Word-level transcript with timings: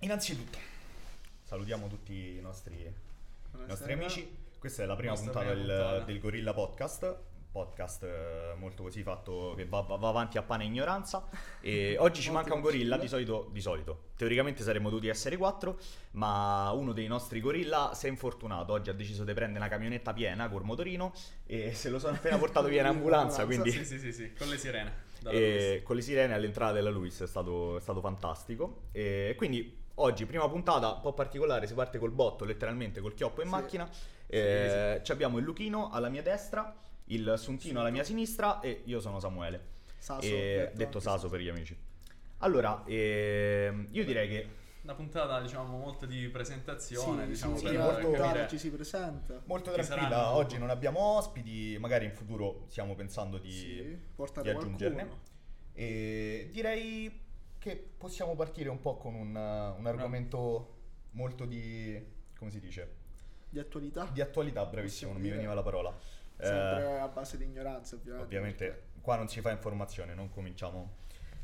Innanzitutto, 0.00 0.58
salutiamo 1.42 1.88
tutti 1.88 2.36
i 2.36 2.40
nostri, 2.40 2.74
i 2.74 3.66
nostri 3.66 3.92
amici. 3.92 4.44
Questa 4.58 4.82
è 4.82 4.86
la 4.86 4.96
prima 4.96 5.14
puntata 5.14 5.38
prima 5.40 5.54
del, 5.54 5.66
puntata. 5.66 6.04
del 6.04 6.20
Gorilla 6.20 6.52
Podcast. 6.52 7.16
Podcast 7.50 8.02
eh, 8.02 8.54
molto 8.58 8.82
così 8.82 9.02
fatto 9.02 9.54
che 9.56 9.64
va, 9.64 9.80
va- 9.80 9.96
va 9.96 10.08
avanti 10.10 10.36
a 10.36 10.42
pane 10.42 10.64
e 10.64 10.66
ignoranza. 10.66 11.26
E 11.62 11.96
oggi 12.00 12.20
ci 12.20 12.30
manca 12.30 12.52
un 12.52 12.60
gorilla. 12.60 12.98
Di 12.98 13.08
solito, 13.08 13.48
di 13.50 13.62
solito, 13.62 14.08
teoricamente 14.16 14.62
saremmo 14.62 14.90
dovuti 14.90 15.08
essere 15.08 15.38
quattro. 15.38 15.78
Ma 16.12 16.70
uno 16.72 16.92
dei 16.92 17.06
nostri 17.06 17.40
gorilla 17.40 17.92
si 17.94 18.06
è 18.06 18.10
infortunato. 18.10 18.74
Oggi 18.74 18.90
ha 18.90 18.94
deciso 18.94 19.24
di 19.24 19.32
prendere 19.32 19.60
una 19.64 19.68
camionetta 19.68 20.12
piena 20.12 20.50
col 20.50 20.64
motorino. 20.64 21.14
E 21.46 21.72
se 21.72 21.88
lo 21.88 21.98
sono 21.98 22.16
appena 22.16 22.36
portato 22.36 22.68
via 22.68 22.82
in 22.82 22.88
ambulanza. 22.94 23.46
Quindi 23.46 23.70
Sì, 23.70 23.84
sì, 23.86 23.98
sì, 23.98 24.12
sì, 24.12 24.32
con 24.34 24.48
le 24.48 24.58
sirene. 24.58 25.04
con 25.82 25.96
le 25.96 26.02
sirene 26.02 26.34
all'entrata 26.34 26.72
della 26.72 26.90
Luis 26.90 27.22
è 27.22 27.26
stato, 27.26 27.78
è 27.78 27.80
stato 27.80 28.00
fantastico. 28.02 28.82
E 28.92 29.32
quindi 29.38 29.84
oggi, 29.96 30.26
prima 30.26 30.48
puntata, 30.48 30.94
un 30.94 31.00
po' 31.00 31.12
particolare, 31.12 31.66
si 31.66 31.74
parte 31.74 31.98
col 31.98 32.10
botto, 32.10 32.44
letteralmente 32.44 33.00
col 33.00 33.14
chioppo 33.14 33.40
in 33.42 33.46
Sì. 33.48 33.52
macchina. 33.52 33.88
E 34.28 35.00
ci 35.04 35.12
abbiamo 35.12 35.38
il 35.38 35.44
Luchino 35.44 35.90
alla 35.90 36.08
mia 36.08 36.22
destra, 36.22 36.74
il 37.06 37.34
Suntino 37.36 37.80
alla 37.80 37.90
mia 37.90 38.02
sinistra 38.04 38.60
e 38.60 38.82
io 38.86 39.00
sono 39.00 39.20
Samuele. 39.20 39.74
Saso, 39.98 40.26
E- 40.26 40.70
detto 40.74 40.98
Saso 41.00 41.28
per 41.28 41.40
gli 41.40 41.48
amici. 41.48 41.76
Allora, 42.38 42.82
ehm, 42.86 43.86
io 43.90 44.04
direi 44.04 44.28
che 44.28 44.48
Una 44.82 44.94
puntata, 44.94 45.40
diciamo, 45.40 45.76
molto 45.78 46.06
di 46.06 46.28
presentazione, 46.28 47.22
Sì, 47.24 47.28
diciamo, 47.30 47.56
sì, 47.56 47.66
sì, 47.66 47.72
per 47.74 47.80
molto- 47.82 48.10
capire- 48.12 48.46
ci 48.48 48.56
si 48.58 48.70
presenta. 48.70 49.42
molto 49.46 49.72
tranquilla, 49.72 50.32
oggi 50.36 50.58
non 50.58 50.70
abbiamo 50.70 51.00
ospiti, 51.00 51.76
magari 51.80 52.04
in 52.04 52.12
futuro 52.12 52.66
stiamo 52.68 52.94
pensando 52.94 53.38
di, 53.38 53.50
Sì, 53.50 53.98
portare 54.14 54.48
di 54.48 54.56
aggiungerne. 54.56 54.94
qualcuno. 54.94 55.20
E 55.72 56.50
direi 56.52 57.20
che 57.66 57.76
possiamo 57.98 58.36
partire 58.36 58.68
un 58.68 58.80
po' 58.80 58.96
con 58.96 59.16
un, 59.16 59.34
uh, 59.34 59.76
un 59.76 59.86
argomento 59.86 60.74
molto 61.12 61.44
di... 61.44 62.00
come 62.38 62.52
si 62.52 62.60
dice? 62.60 62.94
Di 63.48 63.58
attualità. 63.58 64.04
Di 64.04 64.20
attualità, 64.20 64.64
bravissimo, 64.64 65.10
non 65.10 65.20
mi 65.20 65.30
veniva 65.30 65.52
la 65.52 65.64
parola. 65.64 65.90
Eh, 65.90 66.44
Sempre 66.46 67.00
a 67.00 67.08
base 67.08 67.36
di 67.36 67.42
ignoranza, 67.42 67.96
ovviamente. 67.96 68.24
ovviamente 68.24 68.82
qua 69.00 69.16
non 69.16 69.28
si 69.28 69.40
fa 69.40 69.50
informazione, 69.50 70.14
non 70.14 70.30
cominciamo 70.30 70.94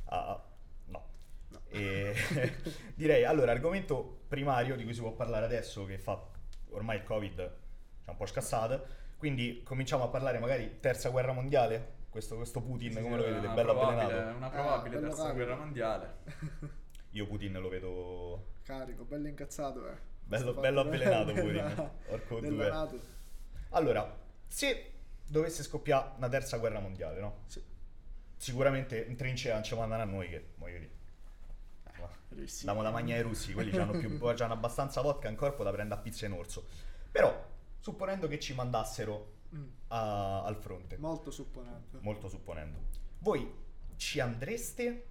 a... 0.05 0.41
no. 0.87 1.05
No. 1.49 1.61
E 1.71 2.15
direi, 2.95 3.25
allora, 3.25 3.51
argomento 3.51 4.21
primario 4.29 4.77
di 4.77 4.85
cui 4.85 4.95
si 4.95 5.01
può 5.01 5.13
parlare 5.15 5.45
adesso, 5.45 5.85
che 5.87 5.99
fa 5.99 6.25
ormai 6.69 6.99
il 6.99 7.03
Covid 7.03 7.37
c'è 8.05 8.11
un 8.11 8.17
po' 8.17 8.27
scassata, 8.27 8.81
quindi 9.17 9.63
cominciamo 9.65 10.05
a 10.05 10.09
parlare 10.09 10.39
magari 10.39 10.79
terza 10.79 11.09
guerra 11.09 11.33
mondiale, 11.33 12.01
questo, 12.13 12.37
questo 12.37 12.61
Putin, 12.61 12.93
Sì, 12.93 13.01
come 13.01 13.17
lo 13.17 13.23
vedete, 13.25 13.49
bello 13.49 13.71
avvelenato. 13.81 14.37
Una 14.37 14.51
probabile 14.51 14.97
Eh, 14.97 15.01
terza 15.01 15.17
carico. 15.17 15.35
guerra 15.35 15.57
mondiale. 15.57 16.17
Io 17.11 17.27
Putin 17.27 17.53
lo 17.55 17.69
vedo 17.69 18.47
Carico, 18.63 19.05
bello 19.05 19.29
incazzato, 19.29 19.89
eh. 19.89 19.97
Bello- 20.23 20.53
bello 20.55 20.81
avvelenato 20.81 21.33
della- 21.33 21.91
Putin, 22.29 22.49
due. 22.51 22.69
NATO. 22.69 23.01
Allora, 23.71 24.19
se 24.47 24.93
dovesse 25.27 25.63
scoppiare 25.63 26.13
una 26.19 26.29
terza 26.29 26.59
guerra 26.59 26.79
mondiale, 26.81 27.19
no? 27.21 27.39
Sì. 27.47 27.63
Sicuramente 28.37 29.03
in 29.03 29.17
trincea 29.17 29.55
non 29.55 29.63
ci 29.65 29.75
mandano 29.75 30.03
a 30.03 30.05
noi 30.05 30.29
che, 30.29 30.49
voglio 30.57 30.79
dire, 30.79 30.91
ma, 31.99 32.09
Russi. 32.29 32.65
diamo 32.65 32.83
da 32.83 32.91
mangiare 32.91 33.21
ai 33.21 33.25
russi, 33.25 33.53
quelli 33.55 33.75
hanno, 33.79 33.93
più, 33.93 34.19
hanno 34.39 34.53
abbastanza 34.53 35.01
vodka 35.01 35.29
in 35.29 35.37
corpo 35.37 35.63
da 35.65 35.71
prendere 35.73 35.99
a 36.01 36.03
pizza 36.03 36.27
in 36.27 36.33
orso. 36.33 36.67
Però, 37.11 37.49
supponendo 37.79 38.27
che 38.29 38.39
ci 38.39 38.53
mandassero 38.55 39.32
Mm, 39.55 39.69
a- 39.89 40.45
al 40.45 40.57
fronte, 40.57 40.97
Molto 40.97 41.31
supponente. 41.31 41.99
molto 42.01 42.29
supponendo, 42.29 42.79
voi 43.19 43.51
ci 43.97 44.19
andreste 44.21 45.07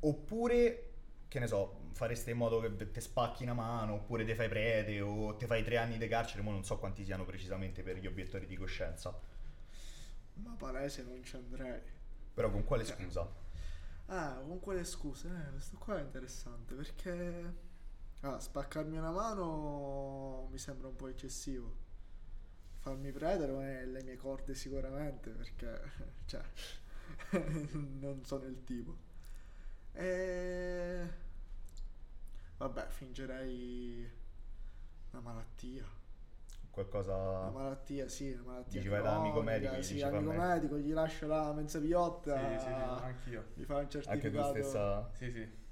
oppure, 0.00 0.90
che 1.28 1.38
ne 1.38 1.46
so, 1.46 1.86
fareste 1.92 2.30
in 2.30 2.36
modo 2.36 2.60
che 2.60 2.90
ti 2.90 3.00
spacchi 3.00 3.42
una 3.44 3.54
mano 3.54 3.94
oppure 3.94 4.24
ti 4.24 4.34
fai 4.34 4.48
prete 4.48 5.00
o 5.00 5.34
ti 5.36 5.46
fai 5.46 5.64
tre 5.64 5.78
anni 5.78 5.96
di 5.98 6.06
carcere, 6.08 6.42
ma 6.42 6.50
non 6.50 6.64
so 6.64 6.78
quanti 6.78 7.04
siano 7.04 7.24
precisamente 7.24 7.82
per 7.82 7.96
gli 7.98 8.06
obiettori 8.06 8.46
di 8.46 8.56
coscienza. 8.56 9.18
Ma 10.34 10.54
palese 10.56 11.02
non 11.02 11.22
ci 11.24 11.36
andrei. 11.36 11.80
Però 12.34 12.50
con 12.50 12.64
quale 12.64 12.84
scusa? 12.84 13.28
Ah, 14.06 14.40
con 14.46 14.60
quale 14.60 14.84
scuse? 14.84 15.28
Eh, 15.28 15.50
questo 15.50 15.76
qua 15.78 15.98
è 15.98 16.02
interessante 16.02 16.74
perché... 16.74 17.66
Ah, 18.20 18.38
spaccarmi 18.40 18.96
una 18.98 19.10
mano 19.12 20.48
mi 20.50 20.58
sembra 20.58 20.88
un 20.88 20.96
po' 20.96 21.06
eccessivo. 21.08 21.86
Farmi 22.88 23.12
è 23.12 23.84
le 23.84 24.02
mie 24.02 24.16
corde 24.16 24.54
sicuramente 24.54 25.30
perché... 25.30 25.80
Cioè... 26.26 26.40
non 28.00 28.24
sono 28.24 28.44
il 28.44 28.64
tipo. 28.64 28.96
E... 29.92 31.08
Vabbè, 32.56 32.86
fingerei 32.88 34.10
una 35.10 35.20
malattia. 35.20 35.82
Una 35.82 36.70
Qualcosa... 36.70 37.50
malattia, 37.50 38.08
sì, 38.08 38.30
una 38.32 38.42
malattia. 38.52 38.80
Dici, 38.80 38.88
vai 38.88 39.02
dall'amico 39.02 39.42
medico, 39.42 39.82
Sì, 39.82 39.94
dici, 39.94 40.02
amico 40.04 40.30
fammi- 40.30 40.38
medico, 40.38 40.78
gli 40.78 40.92
lascio 40.92 41.26
la 41.26 41.52
mezza 41.52 41.80
piotta. 41.80 42.38
Sì, 42.38 42.58
sì, 42.58 42.64
sì, 42.64 42.70
anch'io. 42.70 43.44
Mi 43.54 43.64
fa 43.64 43.74
un 43.74 43.80
Anche 43.80 43.90
tu 43.90 44.00
certificato. 44.00 44.48
stessa... 44.54 45.10
Sì, 45.12 45.30
sì. 45.30 45.66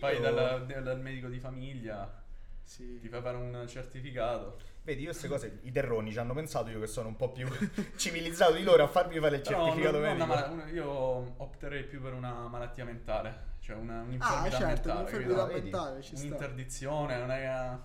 Vai 0.00 0.14
Io- 0.16 0.20
dal, 0.20 0.66
dal 0.66 1.00
medico 1.00 1.28
di 1.28 1.38
famiglia, 1.38 2.22
Sì. 2.68 2.98
ti 3.00 3.08
fare 3.08 3.34
un 3.36 3.64
certificato. 3.66 4.58
Vedi, 4.82 5.00
io 5.00 5.08
queste 5.08 5.26
cose, 5.26 5.58
i 5.62 5.70
terroni 5.72 6.12
ci 6.12 6.18
hanno 6.18 6.34
pensato 6.34 6.68
io 6.68 6.78
che 6.80 6.86
sono 6.86 7.08
un 7.08 7.16
po' 7.16 7.32
più 7.32 7.48
civilizzato 7.96 8.52
di 8.52 8.62
loro 8.62 8.82
a 8.84 8.88
farmi 8.88 9.18
fare 9.18 9.36
il 9.36 9.42
certificato 9.42 9.98
non- 9.98 10.16
non 10.16 10.28
medico. 10.28 10.32
una 10.52 10.62
una- 10.64 10.70
io 10.70 10.86
opterei 10.86 11.84
più 11.84 12.00
per 12.02 12.12
una 12.12 12.46
malattia 12.46 12.84
mentale, 12.84 13.54
cioè 13.60 13.76
una, 13.76 14.00
Ah, 14.00 14.02
un'infermità 14.02 14.50
certo, 14.50 14.66
mentale. 14.66 14.98
l'infermità 15.00 15.44
vedi? 15.46 15.60
mentale 15.62 16.02
ci 16.02 16.16
sta. 16.16 16.26
Un'interdizione, 16.26 17.16
non 17.18 17.30
è... 17.30 17.78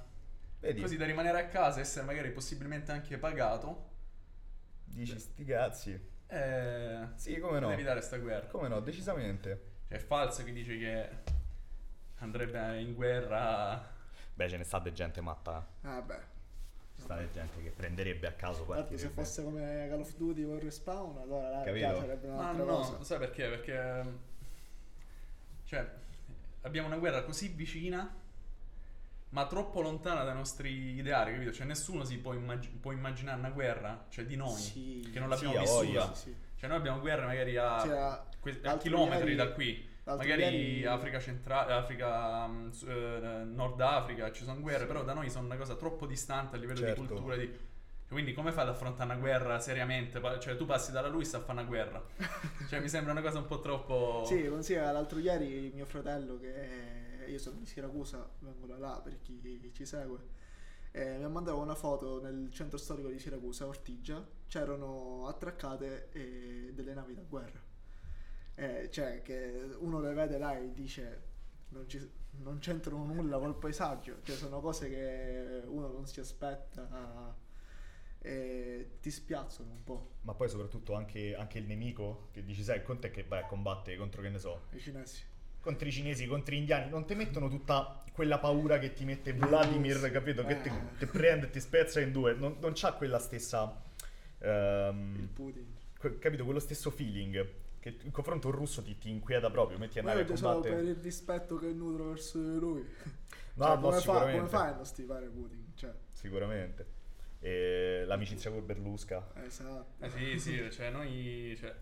Vedi, 0.59 0.81
Così 0.81 0.97
da 0.97 1.05
rimanere 1.05 1.39
a 1.39 1.47
casa, 1.47 1.79
essere 1.79 2.05
magari 2.05 2.31
possibilmente 2.31 2.91
anche 2.91 3.17
pagato. 3.17 3.89
dici 4.83 5.17
sti 5.17 5.45
cazzi. 5.45 6.11
E... 6.27 7.07
Sì, 7.15 7.37
come 7.39 7.59
no. 7.59 7.71
Evitare 7.71 8.01
sta 8.01 8.17
guerra. 8.17 8.47
Come 8.47 8.67
no, 8.67 8.79
decisamente. 8.81 9.71
Cioè, 9.87 9.97
è 9.97 9.99
falso 9.99 10.43
che 10.43 10.51
dice 10.51 10.77
che 10.77 11.09
andrebbe 12.19 12.79
in 12.79 12.93
guerra. 12.93 13.91
Beh, 14.35 14.49
ce 14.49 14.57
ne 14.57 14.63
sta 14.63 14.79
de 14.79 14.91
gente 14.91 15.21
matta. 15.21 15.65
Ah, 15.81 16.01
beh. 16.01 16.31
Ci 16.95 17.01
sta 17.01 17.15
de 17.17 17.29
gente 17.33 17.61
che 17.61 17.69
prenderebbe 17.71 18.27
a 18.27 18.33
caso 18.33 18.65
Guarda, 18.65 18.97
se 18.97 19.09
fosse 19.09 19.43
come 19.43 19.87
Call 19.89 19.99
of 20.01 20.15
Duty 20.15 20.43
con 20.45 20.59
Respawn, 20.59 21.17
allora 21.17 21.49
là 21.49 21.63
Capito? 21.63 21.95
sarebbe 21.99 22.27
Ma 22.27 22.33
un'altra 22.51 22.63
no, 22.65 22.75
cosa. 22.77 23.03
sai 23.03 23.19
perché? 23.19 23.47
Perché. 23.49 24.05
Cioè, 25.65 25.91
abbiamo 26.61 26.87
una 26.87 26.97
guerra 26.97 27.23
così 27.23 27.47
vicina, 27.49 28.11
ma 29.29 29.47
troppo 29.47 29.81
lontana 29.81 30.23
dai 30.23 30.35
nostri 30.35 30.95
ideali, 30.95 31.31
capito? 31.33 31.51
Cioè, 31.51 31.65
nessuno 31.65 32.03
si 32.03 32.17
può, 32.19 32.33
immag- 32.33 32.67
può 32.79 32.91
immaginare 32.91 33.39
una 33.39 33.49
guerra, 33.49 34.05
cioè 34.09 34.25
di 34.25 34.35
noi, 34.35 34.59
Sì. 34.59 35.09
che 35.11 35.19
non 35.19 35.29
l'abbiamo 35.29 35.53
Sì, 35.53 35.59
vissuta. 35.59 36.13
Sì, 36.13 36.21
sì. 36.21 36.35
Cioè, 36.57 36.69
noi 36.69 36.77
abbiamo 36.77 36.99
guerre 36.99 37.25
magari 37.25 37.57
a, 37.57 37.79
Cioè, 37.81 37.97
a- 37.97 38.25
que- 38.39 38.59
a 38.63 38.77
chilometri 38.77 39.31
ieri- 39.31 39.35
da 39.35 39.51
qui. 39.51 39.89
L'altro 40.03 40.27
Magari 40.27 40.41
ieri- 40.41 40.85
Africa 40.85 41.19
centrale, 41.19 41.73
Africa, 41.73 42.47
mm, 42.47 42.69
eh, 42.87 43.43
Nord 43.45 43.79
Africa, 43.81 44.31
ci 44.31 44.43
sono 44.43 44.59
guerre, 44.59 44.81
Sì. 44.81 44.85
però 44.87 45.03
da 45.03 45.13
noi 45.13 45.29
sono 45.29 45.45
una 45.45 45.55
cosa 45.57 45.75
troppo 45.75 46.05
distante 46.05 46.55
a 46.55 46.59
livello 46.59 46.79
Certo. 46.79 47.01
di 47.01 47.07
cultura. 47.07 47.35
Di... 47.35 47.71
Quindi 48.07 48.33
come 48.33 48.51
fai 48.51 48.63
ad 48.63 48.69
affrontare 48.69 49.09
una 49.11 49.19
guerra 49.19 49.59
seriamente? 49.59 50.21
Cioè 50.39 50.55
tu 50.55 50.65
passi 50.65 50.91
dalla 50.91 51.07
Luis 51.07 51.33
a 51.33 51.39
fare 51.39 51.53
una 51.59 51.63
guerra. 51.67 52.03
cioè 52.69 52.79
mi 52.79 52.87
sembra 52.89 53.11
una 53.11 53.21
cosa 53.21 53.39
un 53.39 53.47
po' 53.47 53.59
troppo... 53.59 54.23
Sì, 54.25 54.47
considera 54.47 54.91
l'altro 54.91 55.17
ieri 55.19 55.71
mio 55.73 55.85
fratello 55.85 56.37
che 56.39 56.53
è- 56.53 57.27
io 57.27 57.39
sono 57.39 57.57
di 57.57 57.65
Siracusa, 57.65 58.29
vengo 58.39 58.67
da 58.67 58.77
là 58.77 58.99
per 59.03 59.17
chi 59.21 59.71
ci 59.73 59.85
segue. 59.85 60.19
eh, 60.91 61.17
mi 61.17 61.23
ha 61.23 61.29
mandato 61.29 61.57
una 61.57 61.73
foto 61.73 62.21
nel 62.21 62.51
centro 62.51 62.77
storico 62.77 63.07
di 63.07 63.17
Siracusa, 63.17 63.65
Ortigia, 63.65 64.23
c'erano 64.47 65.25
attraccate 65.27 66.09
eh, 66.11 66.71
delle 66.73 66.93
navi 66.93 67.15
da 67.15 67.23
guerra. 67.27 67.59
Eh, 68.55 68.89
cioè 68.91 69.21
che 69.23 69.67
uno 69.79 69.99
le 69.99 70.13
vede 70.13 70.37
là 70.37 70.57
e 70.57 70.71
dice 70.73 71.21
non, 71.69 71.87
ci- 71.89 72.07
non 72.41 72.59
c'entrano 72.59 73.03
nulla 73.05 73.39
col 73.39 73.55
paesaggio, 73.57 74.17
cioè 74.23 74.35
sono 74.35 74.59
cose 74.61 74.89
che 74.89 75.61
uno 75.65 75.87
non 75.87 76.05
si 76.05 76.19
aspetta 76.19 77.35
e 78.19 78.91
ti 79.01 79.11
spiazzano 79.11 79.71
un 79.71 79.83
po' 79.83 80.11
Ma 80.21 80.33
poi 80.33 80.47
soprattutto 80.49 80.93
anche, 80.93 81.35
anche 81.35 81.57
il 81.57 81.65
nemico 81.65 82.29
che 82.31 82.43
dici, 82.43 82.63
sai, 82.63 82.79
è 82.79 83.11
che 83.11 83.23
vai 83.23 83.41
a 83.41 83.45
combattere 83.45 83.97
contro, 83.97 84.21
che 84.21 84.29
ne 84.29 84.37
so, 84.39 84.61
i 84.71 84.79
cinesi. 84.79 85.23
contro 85.59 85.87
i 85.87 85.91
cinesi, 85.91 86.25
contro 86.27 86.53
gli 86.53 86.59
indiani, 86.59 86.89
non 86.89 87.05
ti 87.05 87.15
mettono 87.15 87.49
tutta 87.49 88.01
quella 88.13 88.37
paura 88.39 88.77
che 88.79 88.93
ti 88.93 89.03
mette 89.03 89.33
Vladimir, 89.33 89.95
Russi. 89.95 90.11
capito? 90.11 90.45
Che 90.45 90.61
ti, 90.61 90.69
Eh. 90.69 90.97
ti 90.99 91.05
prende 91.07 91.47
e 91.47 91.49
ti 91.49 91.59
spezza 91.59 91.99
in 91.99 92.11
due, 92.11 92.33
non, 92.35 92.57
non 92.61 92.71
c'ha 92.75 92.93
quella 92.93 93.19
stessa... 93.19 93.81
ehm, 94.39 95.15
Il 95.19 95.27
Putin. 95.27 95.75
que- 95.97 96.19
capito? 96.19 96.43
Quello 96.45 96.59
stesso 96.59 96.91
feeling 96.91 97.61
che 97.83 97.97
in 98.03 98.11
confronto 98.11 98.47
un 98.47 98.53
russo 98.53 98.81
ti, 98.81 98.97
ti 98.97 99.09
inquieta 99.09 99.49
proprio, 99.51 99.77
metti 99.77 99.97
a 99.97 100.01
andare 100.01 100.21
a 100.21 100.25
io 100.25 100.35
solo 100.37 100.61
per 100.61 100.71
combattere. 100.71 100.91
il 100.91 101.03
rispetto 101.03 101.57
che 101.57 101.67
nutro 101.73 102.05
verso 102.05 102.37
di 102.39 102.57
lui. 102.57 102.81
No, 103.55 103.65
Cioè, 103.65 103.75
no, 103.75 103.81
come, 103.81 103.93
fa, 103.95 103.99
sicuramente. 103.99 104.37
come 104.37 104.49
fai 104.49 104.69
a 104.69 104.75
non 104.75 104.85
stivare 104.85 105.27
Putin? 105.27 105.71
Cioè, 105.75 105.93
Sicuramente. 106.13 106.87
E 107.39 108.03
l'amicizia 108.05 108.49
con 108.51 108.65
Berlusca. 108.65 109.31
esatto. 109.43 110.03
Eh 110.05 110.09
sì, 110.09 110.39
sì, 110.39 110.71
cioè 110.71 110.89
noi... 110.91 111.55
Cioè, 111.59 111.75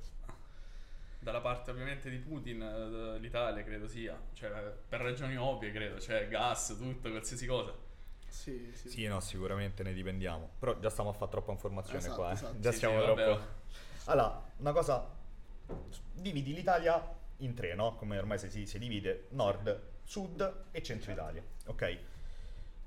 dalla 1.19 1.39
parte 1.41 1.69
ovviamente 1.69 2.09
di 2.09 2.17
Putin, 2.17 2.61
eh, 2.63 3.19
l'Italia 3.19 3.63
credo 3.63 3.87
sia, 3.87 4.19
cioè 4.33 4.49
per 4.89 5.01
ragioni 5.01 5.37
ovvie 5.37 5.71
credo, 5.71 5.99
cioè 5.99 6.27
gas, 6.27 6.75
tutto, 6.79 7.11
qualsiasi 7.11 7.45
cosa. 7.45 7.75
Sì, 8.27 8.71
sì. 8.73 8.89
Sì, 8.89 9.05
no, 9.05 9.19
sicuramente 9.19 9.83
ne 9.83 9.93
dipendiamo. 9.93 10.49
Però 10.57 10.79
già 10.79 10.89
stiamo 10.89 11.11
a 11.11 11.13
fare 11.13 11.29
troppa 11.29 11.51
informazione 11.51 11.99
Esatto, 11.99 12.15
qua. 12.15 12.29
eh. 12.31 12.33
esatto. 12.33 12.59
Già 12.59 12.71
Sì, 12.71 12.77
siamo 12.79 12.99
sì, 13.01 13.05
vabbè. 13.07 13.23
troppo. 13.23 13.45
Allora, 14.05 14.43
una 14.57 14.71
cosa. 14.71 15.19
Dividi 16.13 16.53
l'Italia 16.53 17.03
in 17.37 17.53
tre, 17.53 17.73
no? 17.75 17.95
Come 17.95 18.17
ormai 18.17 18.37
si, 18.37 18.65
si- 18.65 18.79
divide: 18.79 19.25
nord, 19.31 19.81
sud 20.03 20.65
e 20.71 20.81
centro 20.81 21.11
Italia. 21.11 21.43
Ok? 21.65 21.97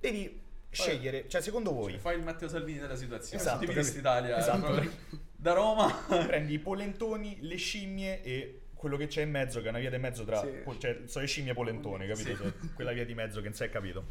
Devi 0.01 0.43
scegliere, 0.71 1.29
cioè, 1.29 1.41
secondo 1.41 1.73
voi, 1.73 1.93
Cioè, 1.93 2.01
fai 2.01 2.17
il 2.19 2.23
Matteo 2.25 2.49
Salvini 2.49 2.79
della 2.79 2.97
situazione, 2.97 3.37
Esatto, 3.41 3.55
capito. 3.61 3.73
quest'Italia 3.73 4.37
Esatto. 4.39 4.67
proprio 4.73 4.91
da 5.35 5.53
Roma. 5.53 5.93
prendi 6.27 6.55
i 6.55 6.59
polentoni, 6.59 7.39
le 7.41 7.57
scimmie 7.57 8.23
e 8.23 8.61
quello 8.75 8.97
che 8.97 9.07
c'è 9.07 9.23
in 9.23 9.31
mezzo, 9.31 9.61
che 9.61 9.67
è 9.67 9.71
una 9.71 9.79
via 9.79 9.91
di 9.91 9.99
mezzo 9.99 10.25
tra. 10.25 10.41
Sì. 10.41 10.49
po- 10.63 10.77
Cioè, 10.77 11.03
sono 11.07 11.25
le 11.25 11.31
scimmie 11.31 11.55
polentone, 11.55 12.07
capito? 12.07 12.53
Sì. 12.61 12.73
Quella 12.75 12.93
via 12.93 13.05
di 13.07 13.15
mezzo 13.15 13.39
che 13.41 13.47
non 13.47 13.55
si 13.57 13.63
è 13.65 13.69
capito. 13.71 14.05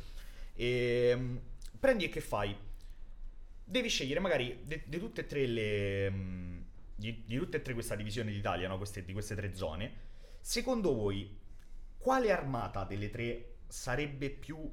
E 0.56 1.14
mm, 1.16 1.38
prendi 1.80 2.06
e 2.06 2.10
che 2.10 2.22
fai? 2.22 2.56
Devi 3.66 3.88
scegliere 3.90 4.20
magari 4.20 4.64
di 4.64 5.00
tutte 5.00 5.22
e 5.22 5.26
tre 5.26 5.46
le. 5.46 6.10
mm, 6.10 6.62
Di, 7.04 7.24
di 7.26 7.36
tutte 7.38 7.58
e 7.58 7.62
tre 7.62 7.74
questa 7.74 7.96
divisione 7.96 8.32
d'Italia, 8.32 8.70
no? 8.70 8.78
Queste, 8.78 9.04
di 9.04 9.12
queste 9.12 9.36
tre 9.36 9.54
zone. 9.56 9.92
Secondo 10.40 10.94
voi, 10.96 11.38
quale 11.98 12.32
armata 12.32 12.86
delle 12.86 13.10
tre 13.10 13.56
sarebbe 13.68 14.30
più, 14.30 14.72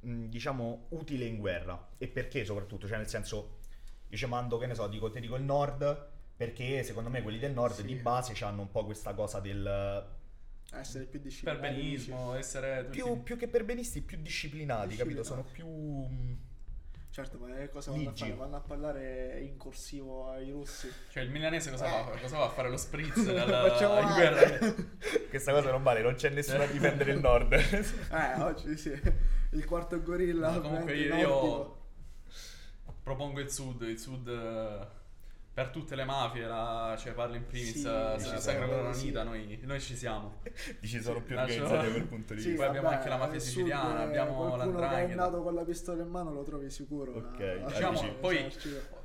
diciamo, 0.00 0.86
utile 0.90 1.24
in 1.24 1.38
guerra? 1.38 1.88
E 1.96 2.06
perché 2.08 2.44
soprattutto? 2.44 2.86
Cioè, 2.86 2.98
nel 2.98 3.08
senso, 3.08 3.60
io 4.08 4.16
ci 4.18 4.26
mando, 4.26 4.58
che 4.58 4.66
ne 4.66 4.74
so, 4.74 4.86
dico, 4.88 5.10
ti 5.10 5.20
dico 5.20 5.36
il 5.36 5.42
nord, 5.42 6.10
perché 6.36 6.82
secondo 6.82 7.08
me 7.08 7.22
quelli 7.22 7.38
del 7.38 7.52
nord 7.52 7.76
Sì. 7.76 7.84
di 7.84 7.94
base 7.94 8.32
hanno 8.44 8.60
un 8.62 8.70
po' 8.70 8.84
questa 8.84 9.14
cosa 9.14 9.40
del... 9.40 10.20
Essere 10.74 11.04
più 11.04 11.18
per 11.20 11.28
disciplinati. 11.28 11.60
benismo, 11.60 12.34
essere 12.34 12.84
tutti... 12.84 13.00
Più, 13.02 13.22
più 13.22 13.36
che 13.38 13.48
per 13.48 13.64
benisti, 13.64 14.02
più 14.02 14.18
disciplinati, 14.20 14.96
capito? 14.96 15.22
Sono 15.22 15.42
Disciplinati. 15.42 15.52
più... 15.52 16.14
mm, 16.14 16.32
Certo, 17.12 17.36
ma 17.38 17.54
che 17.54 17.68
cosa 17.68 17.90
vanno 17.90 18.04
a 18.04 18.06
Ligi. 18.08 18.22
fare? 18.24 18.34
Vanno 18.36 18.56
a 18.56 18.60
parlare 18.60 19.40
in 19.42 19.58
corsivo 19.58 20.30
ai 20.30 20.50
russi. 20.50 20.90
Cioè 21.10 21.22
il 21.22 21.30
milanese 21.30 21.70
cosa 21.70 21.86
Eh. 21.86 21.90
fa? 21.90 22.18
Cosa 22.18 22.38
va 22.38 22.44
a 22.46 22.48
fare 22.48 22.70
lo 22.70 22.78
spritz 22.78 23.22
dalla, 23.30 23.68
Facciamo 23.68 24.00
in 24.00 24.14
guerra? 24.14 24.74
Questa 25.28 25.52
cosa 25.52 25.70
non 25.70 25.82
vale, 25.82 26.00
non 26.00 26.14
c'è 26.14 26.30
nessuno 26.30 26.62
a 26.62 26.66
difendere 26.66 27.12
il 27.12 27.20
nord. 27.20 27.52
Eh, 28.12 28.40
oggi 28.40 28.76
sì. 28.78 28.98
Il 29.50 29.64
quarto 29.66 30.00
gorilla. 30.02 30.52
No, 30.52 30.60
comunque 30.62 30.96
io, 30.96 31.08
nordico. 31.10 31.28
io 32.86 32.92
propongo 33.02 33.40
il 33.40 33.50
sud, 33.50 33.82
il 33.82 33.98
sud 33.98 34.28
eh, 34.28 34.86
per 35.54 35.68
tutte 35.68 35.94
le 35.94 36.04
mafie, 36.04 36.46
la, 36.46 36.96
cioè 36.98 37.12
parli 37.12 37.36
in 37.36 37.46
primis, 37.46 37.72
Sì, 37.72 37.86
eh, 37.86 38.14
sì, 38.18 38.26
Sacra 38.40 38.64
sì. 38.64 38.68
Corona 38.70 38.92
Sì. 38.94 39.02
Unita, 39.02 39.22
noi, 39.22 39.60
noi 39.64 39.80
ci 39.80 39.96
siamo. 39.96 40.40
Dici 40.80 41.00
sono 41.02 41.20
più 41.22 41.36
organizzati 41.36 41.86
da 41.86 41.92
quel 41.92 42.06
punto 42.06 42.32
di 42.34 42.40
Sì, 42.40 42.48
vista. 42.48 42.62
Poi 42.62 42.68
abbiamo 42.70 42.88
vabbè, 42.88 42.98
anche 42.98 43.08
la 43.10 43.16
mafia 43.18 43.38
siciliana, 43.38 44.00
eh, 44.00 44.02
abbiamo 44.04 44.34
qualcuno 44.34 44.60
che 44.60 44.66
è 44.68 44.80
l'andrangheta. 44.80 45.22
nato 45.22 45.42
con 45.42 45.54
la 45.54 45.64
pistola 45.64 46.02
in 46.02 46.08
mano 46.08 46.32
lo 46.32 46.42
trovi 46.42 46.70
sicuro. 46.70 47.12
Ok, 47.12 47.58
ma- 47.60 47.66
Diciamo, 47.68 48.00
dici- 48.00 48.14
poi, 48.18 48.52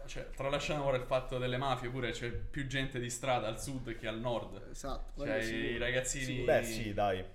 cioè, 0.05 0.29
tralasciando 0.35 0.85
ora 0.85 0.95
il 0.95 1.03
fatto 1.03 1.37
delle 1.37 1.57
mafie, 1.57 1.89
pure 1.89 2.11
c'è 2.11 2.29
più 2.31 2.65
gente 2.65 2.97
di 2.99 3.09
strada 3.09 3.47
al 3.47 3.61
sud 3.61 3.93
che 3.97 4.07
al 4.07 4.19
nord. 4.19 4.67
Esatto, 4.71 5.25
Cioè, 5.25 5.35
i 5.43 5.77
ragazzini... 5.77 6.23
Sì, 6.23 6.41
Beh 6.43 6.63
sì, 6.63 6.93
dai. 6.93 7.25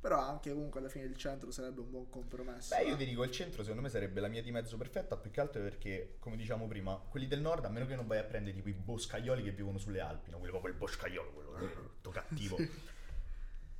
Però 0.00 0.18
anche 0.18 0.50
comunque 0.50 0.80
alla 0.80 0.88
fine 0.88 1.04
il 1.04 1.16
centro 1.16 1.50
sarebbe 1.50 1.80
un 1.80 1.90
buon 1.90 2.08
compromesso. 2.08 2.74
Beh, 2.74 2.84
io 2.84 2.94
eh. 2.94 2.96
ti 2.96 3.04
dico, 3.04 3.22
il 3.22 3.30
centro 3.30 3.62
secondo 3.62 3.82
me 3.82 3.90
sarebbe 3.90 4.20
la 4.20 4.28
mia 4.28 4.42
di 4.42 4.50
mezzo 4.50 4.78
perfetta, 4.78 5.16
più 5.18 5.30
che 5.30 5.40
altro 5.40 5.60
perché, 5.60 6.16
come 6.18 6.36
diciamo 6.36 6.66
prima, 6.66 6.96
quelli 6.96 7.26
del 7.26 7.40
nord, 7.40 7.66
a 7.66 7.68
meno 7.68 7.86
che 7.86 7.96
non 7.96 8.06
vai 8.06 8.18
a 8.18 8.24
prendere 8.24 8.54
tipo 8.54 8.70
i 8.70 8.72
boscaioli 8.72 9.42
che 9.42 9.50
vivono 9.50 9.76
sulle 9.76 10.00
Alpi, 10.00 10.30
no? 10.30 10.38
quello 10.38 10.52
proprio 10.52 10.72
il 10.72 10.78
boscaiolo, 10.78 11.32
quello 11.32 11.50
tutto 11.74 12.10
cattivo. 12.10 12.56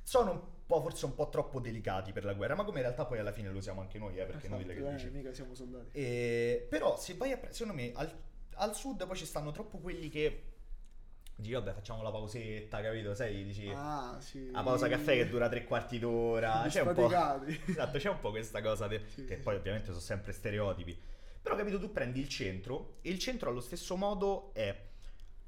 Sono 0.03 0.31
un 0.31 0.41
po', 0.67 0.81
forse 0.81 1.05
un 1.05 1.15
po' 1.15 1.29
troppo 1.29 1.59
delicati 1.59 2.11
per 2.11 2.23
la 2.23 2.33
guerra, 2.33 2.53
ma 2.53 2.63
come 2.65 2.77
in 2.77 2.83
realtà 2.83 3.05
poi 3.05 3.17
alla 3.17 3.31
fine 3.31 3.49
lo 3.49 3.61
siamo 3.61 3.81
anche 3.81 3.97
noi, 3.97 4.17
eh, 4.17 4.25
perché 4.25 4.47
noi 4.47 4.61
Esatto, 4.61 4.79
le 4.79 4.89
eh, 4.89 4.93
dici. 4.93 5.09
mica 5.09 5.33
siamo 5.33 5.55
soldati. 5.55 5.89
E- 5.97 6.67
però 6.69 6.97
se 6.99 7.15
vai 7.15 7.31
a 7.31 7.37
pre- 7.37 7.51
secondo 7.51 7.81
me 7.81 7.91
al, 7.95 8.13
al 8.55 8.75
sud 8.75 9.07
poi 9.07 9.15
ci 9.15 9.25
stanno 9.25 9.51
troppo 9.51 9.79
quelli 9.79 10.09
che 10.09 10.50
dici 11.41 11.53
vabbè 11.53 11.73
facciamo 11.73 12.01
la 12.03 12.11
pausetta, 12.11 12.81
capito? 12.81 13.13
Sai, 13.13 13.43
dici 13.43 13.71
Ah, 13.75 14.17
sì. 14.19 14.49
la 14.51 14.63
pausa 14.63 14.87
caffè 14.87 15.15
che 15.15 15.27
dura 15.27 15.49
tre 15.49 15.63
quarti 15.65 15.99
d'ora, 15.99 16.63
c'è 16.67 16.81
un 16.81 16.93
po'... 16.93 17.09
Esatto, 17.65 17.97
c'è 17.97 18.09
un 18.09 18.19
po' 18.19 18.29
questa 18.29 18.61
cosa 18.61 18.87
de- 18.87 19.01
Sì, 19.07 19.25
che 19.25 19.35
sì. 19.35 19.41
poi 19.41 19.55
ovviamente 19.55 19.87
sono 19.87 19.99
sempre 19.99 20.31
stereotipi. 20.31 20.97
Però 21.41 21.55
capito, 21.55 21.79
tu 21.79 21.91
prendi 21.91 22.19
il 22.19 22.29
centro 22.29 22.97
e 23.01 23.09
il 23.09 23.17
centro 23.19 23.49
allo 23.49 23.61
stesso 23.61 23.95
modo 23.97 24.51
è 24.53 24.75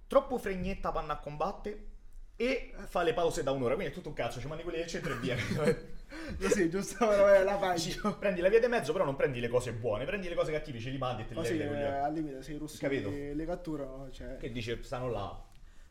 troppo 0.08 0.38
fregnetta 0.38 0.92
panna 0.92 1.14
a 1.14 1.18
combatte 1.20 1.88
e 2.36 2.74
fa 2.88 3.04
le 3.04 3.14
pause 3.14 3.44
da 3.44 3.52
un'ora, 3.52 3.76
quindi 3.76 3.92
è 3.92 3.96
tutto 3.96 4.10
un 4.10 4.16
cazzo, 4.16 4.40
ci 4.40 4.48
mandi 4.48 4.64
quelli 4.64 4.80
del 4.80 4.88
centro 4.88 5.14
e 5.14 5.18
via. 5.20 5.36
Così, 6.40 6.70
giusto 6.70 7.06
la 7.06 7.74
Dici, 7.76 7.96
pace. 8.00 8.16
prendi 8.18 8.42
la 8.42 8.50
via 8.50 8.60
di 8.60 8.68
mezzo, 8.68 8.92
però 8.92 9.04
non 9.06 9.16
prendi 9.16 9.40
le 9.40 9.50
cose 9.50 9.72
buone, 9.74 10.06
prendi 10.06 10.30
le 10.30 10.36
cose 10.36 10.52
cattive, 10.52 10.80
ce 10.80 10.90
li 10.90 10.98
mandi 10.98 11.22
e 11.24 11.26
te 11.26 11.34
li 11.34 11.40
Così, 11.40 11.58
levi. 11.58 11.64
eh, 11.64 11.68
quelli 11.68 11.84
là. 11.84 12.04
al 12.06 12.14
limite, 12.14 12.42
se 12.44 12.54
i 12.54 12.58
russi 12.58 12.78
Capito? 12.80 13.10
le 13.10 13.46
catturano, 13.46 14.10
cioè, 14.12 14.38
Che 14.38 14.52
dice, 14.52 14.82
stanno 14.84 15.10
là. 15.10 15.44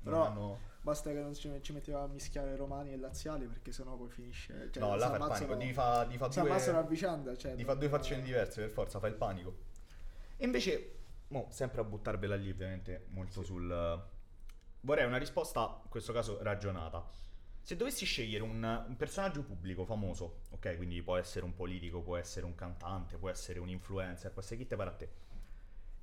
Però- 0.03 0.27
hanno- 0.27 0.59
basta 0.81 1.11
che 1.11 1.21
non 1.21 1.35
ci, 1.35 1.51
ci 1.63 1.73
metteva 1.73 2.03
a 2.03 2.07
mischiare 2.09 2.57
romani 2.57 2.93
e 2.93 2.97
laziali, 2.97 3.47
perché 3.47 3.73
sennò 3.73 3.97
poi 3.97 4.11
finisce. 4.11 4.69
Cioè, 4.73 4.83
no, 4.83 4.97
là 4.97 5.09
fa 5.11 5.17
il 5.17 5.29
panico, 5.29 5.55
devi 5.55 5.73
fa, 5.73 6.05
devi 6.05 6.19
fa 6.19 6.31
Si 6.31 6.41
ammazzano 6.41 6.79
a 6.79 6.83
due, 6.83 6.91
vicenda. 6.91 7.37
Cioè, 7.37 7.51
devi 7.53 7.65
fa 7.65 7.75
due 7.75 7.89
fazioni 7.89 8.23
diverse 8.23 8.61
per 8.61 8.71
forza, 8.71 8.99
fa 8.99 9.07
il 9.07 9.15
panico. 9.15 9.57
E 10.37 10.45
invece, 10.45 10.99
mo, 11.29 11.47
sempre 11.51 11.81
a 11.81 11.85
buttarvela 11.85 12.35
lì 12.35 12.51
ovviamente, 12.51 13.07
molto 13.11 13.43
sul... 13.43 14.11
Vorrei 14.81 15.07
una 15.07 15.19
risposta, 15.19 15.81
in 15.85 15.89
questo 15.89 16.13
caso 16.13 16.43
ragionata. 16.43 17.09
Se 17.61 17.77
dovessi 17.77 18.05
scegliere 18.05 18.43
un, 18.43 18.85
un 18.89 18.97
personaggio 18.97 19.45
pubblico 19.45 19.85
famoso, 19.85 20.41
ok, 20.51 20.75
quindi 20.75 21.01
può 21.01 21.17
essere 21.17 21.45
un 21.45 21.55
politico, 21.55 22.01
può 22.01 22.17
essere 22.17 22.45
un 22.45 22.57
cantante, 22.57 23.19
può 23.19 23.29
essere 23.31 23.61
un 23.61 23.69
influencer, 23.69 24.33
può 24.33 24.43
essere 24.43 24.57
chi 24.57 24.67
te 24.67 24.75
pare 24.75 24.91
a 24.91 24.95
te, 24.95 25.09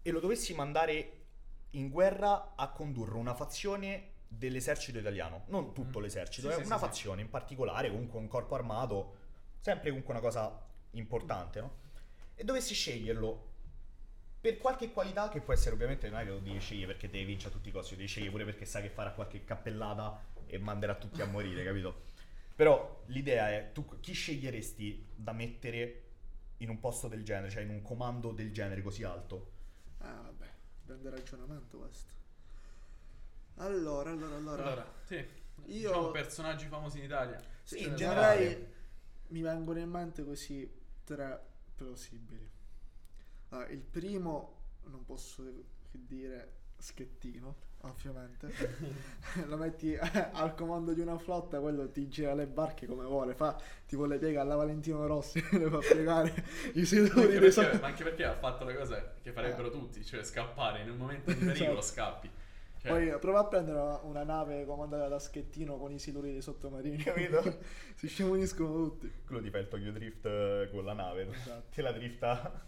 e 0.02 0.12
lo 0.12 0.22
dovessi 0.22 0.54
mandare 0.54 1.12
in 1.72 1.90
guerra 1.90 2.54
a 2.56 2.70
condurre 2.70 3.16
una 3.18 3.34
fazione 3.34 4.12
dell'esercito 4.28 5.00
italiano, 5.00 5.44
non 5.48 5.74
tutto 5.74 6.00
Mm. 6.00 6.02
l'esercito, 6.04 6.48
Sì, 6.50 6.54
è 6.54 6.60
sì, 6.60 6.66
una 6.66 6.78
sì, 6.78 6.82
sì. 6.82 6.88
fazione 6.88 7.22
in 7.22 7.30
particolare, 7.30 7.90
comunque 7.90 8.20
un 8.20 8.28
corpo 8.28 8.56
armato, 8.56 9.16
sempre 9.60 9.90
comunque 9.90 10.14
una 10.14 10.22
cosa 10.22 10.62
importante, 10.92 11.60
no? 11.62 11.72
E 12.36 12.44
dovessi 12.44 12.74
sceglierlo 12.74 13.48
per 14.42 14.58
qualche 14.58 14.92
qualità 14.92 15.28
che 15.30 15.42
può 15.42 15.52
essere 15.54 15.76
ovviamente 15.76 16.10
non 16.10 16.20
è 16.20 16.24
che 16.24 16.30
lo 16.30 16.40
devi 16.40 16.60
scegliere 16.60 16.88
perché 16.94 17.10
devi 17.10 17.26
vincere 17.26 17.50
a 17.50 17.58
tutti 17.58 17.70
i 17.70 17.72
costi, 17.74 17.92
lo 17.92 17.98
devi 17.98 18.08
scegliere 18.08 18.32
pure 18.32 18.46
perché 18.46 18.66
sai 18.66 18.84
che 18.84 18.90
farà 18.90 19.12
qualche 19.12 19.44
cappellata 19.44 20.18
e 20.48 20.58
manderà 20.58 20.96
tutti 20.96 21.22
a 21.22 21.26
morire, 21.26 21.64
capito? 21.64 22.04
Però 22.56 23.04
l'idea 23.08 23.50
è 23.52 23.72
tu 23.74 24.00
chi 24.00 24.14
sceglieresti 24.14 25.08
da 25.16 25.34
mettere 25.34 26.04
in 26.58 26.70
un 26.70 26.80
posto 26.80 27.08
del 27.10 27.24
genere, 27.24 27.50
cioè 27.50 27.64
in 27.64 27.70
un 27.70 27.82
comando 27.82 28.32
del 28.32 28.52
genere 28.54 28.82
così 28.82 29.04
alto? 29.04 29.58
Grande 30.90 31.10
ragionamento 31.12 31.78
questo. 31.78 32.12
Allora, 33.58 34.10
allora, 34.10 34.36
allora. 34.38 34.64
Allora, 34.66 34.94
sì. 35.06 35.16
Io- 35.66 35.90
Diciamo 35.90 36.10
personaggi 36.10 36.66
famosi 36.66 36.98
in 36.98 37.04
Italia. 37.04 37.40
Sì, 37.62 37.76
in 37.84 37.90
vorrei- 37.92 37.98
generale. 37.98 38.74
mi 39.28 39.42
vengono 39.44 39.78
in 39.78 39.90
mente 39.92 40.24
così 40.26 40.68
tre 41.04 41.46
plausibili. 41.76 42.50
Allora, 43.50 43.68
il 43.70 43.82
primo, 43.82 44.62
non 44.86 45.06
posso 45.06 45.44
che 45.44 46.00
dire 46.08 46.54
schettino, 46.80 47.56
ovviamente. 47.82 48.52
Lo 49.48 49.58
metti 49.58 49.96
al 49.96 50.54
comando 50.56 50.94
di 50.94 51.02
una 51.02 51.18
flotta, 51.18 51.60
quello 51.60 51.90
ti 51.90 52.08
gira 52.08 52.34
le 52.34 52.48
barche 52.48 52.88
come 52.88 53.04
vuole, 53.06 53.36
fa 53.36 53.58
tipo 53.86 54.06
le 54.06 54.18
piega 54.18 54.42
alla 54.42 54.56
Valentino 54.56 55.06
Rossi, 55.06 55.40
le 55.58 55.70
fa 55.70 55.78
piegare 55.80 56.34
i 56.74 56.82
Ma 56.82 56.90
dei 56.90 57.28
perché, 57.28 57.52
soldi. 57.52 57.78
ma 57.80 57.88
anche 57.88 58.04
perché 58.04 58.24
ha 58.26 58.36
fatto 58.36 58.66
le 58.66 58.76
cose 58.76 59.12
che 59.22 59.32
farebbero 59.32 59.70
tutti, 59.70 60.04
cioè 60.04 60.24
scappare 60.24 60.82
in 60.82 60.90
un 60.90 60.98
momento 60.98 61.32
di 61.32 61.38
pericolo, 61.46 61.80
Esatto. 61.80 61.82
scappi. 61.82 62.30
Cioè, 62.82 62.92
Poi 62.92 63.20
prova 63.20 63.40
a 63.40 63.46
prendere 63.46 63.78
una, 63.78 64.00
una 64.04 64.24
nave 64.24 64.66
comandata 64.66 65.10
da 65.10 65.20
Schettino 65.20 65.78
con 65.78 65.92
i 65.92 66.00
siluri 66.00 66.32
dei 66.32 66.42
sottomarini. 66.42 66.96
Capito? 67.04 67.60
si 67.94 68.08
sciamoniscono 68.08 68.72
tutti. 68.74 69.12
Quello 69.26 69.42
ti 69.42 69.50
fa 69.50 69.58
il 69.58 69.68
Tokyo 69.68 69.92
Drift 69.92 70.26
eh, 70.26 70.70
con 70.72 70.86
la 70.86 70.94
nave, 70.94 71.28
Esatto. 71.30 71.64
te 71.76 71.82
la 71.82 71.92
drifta. 71.92 72.68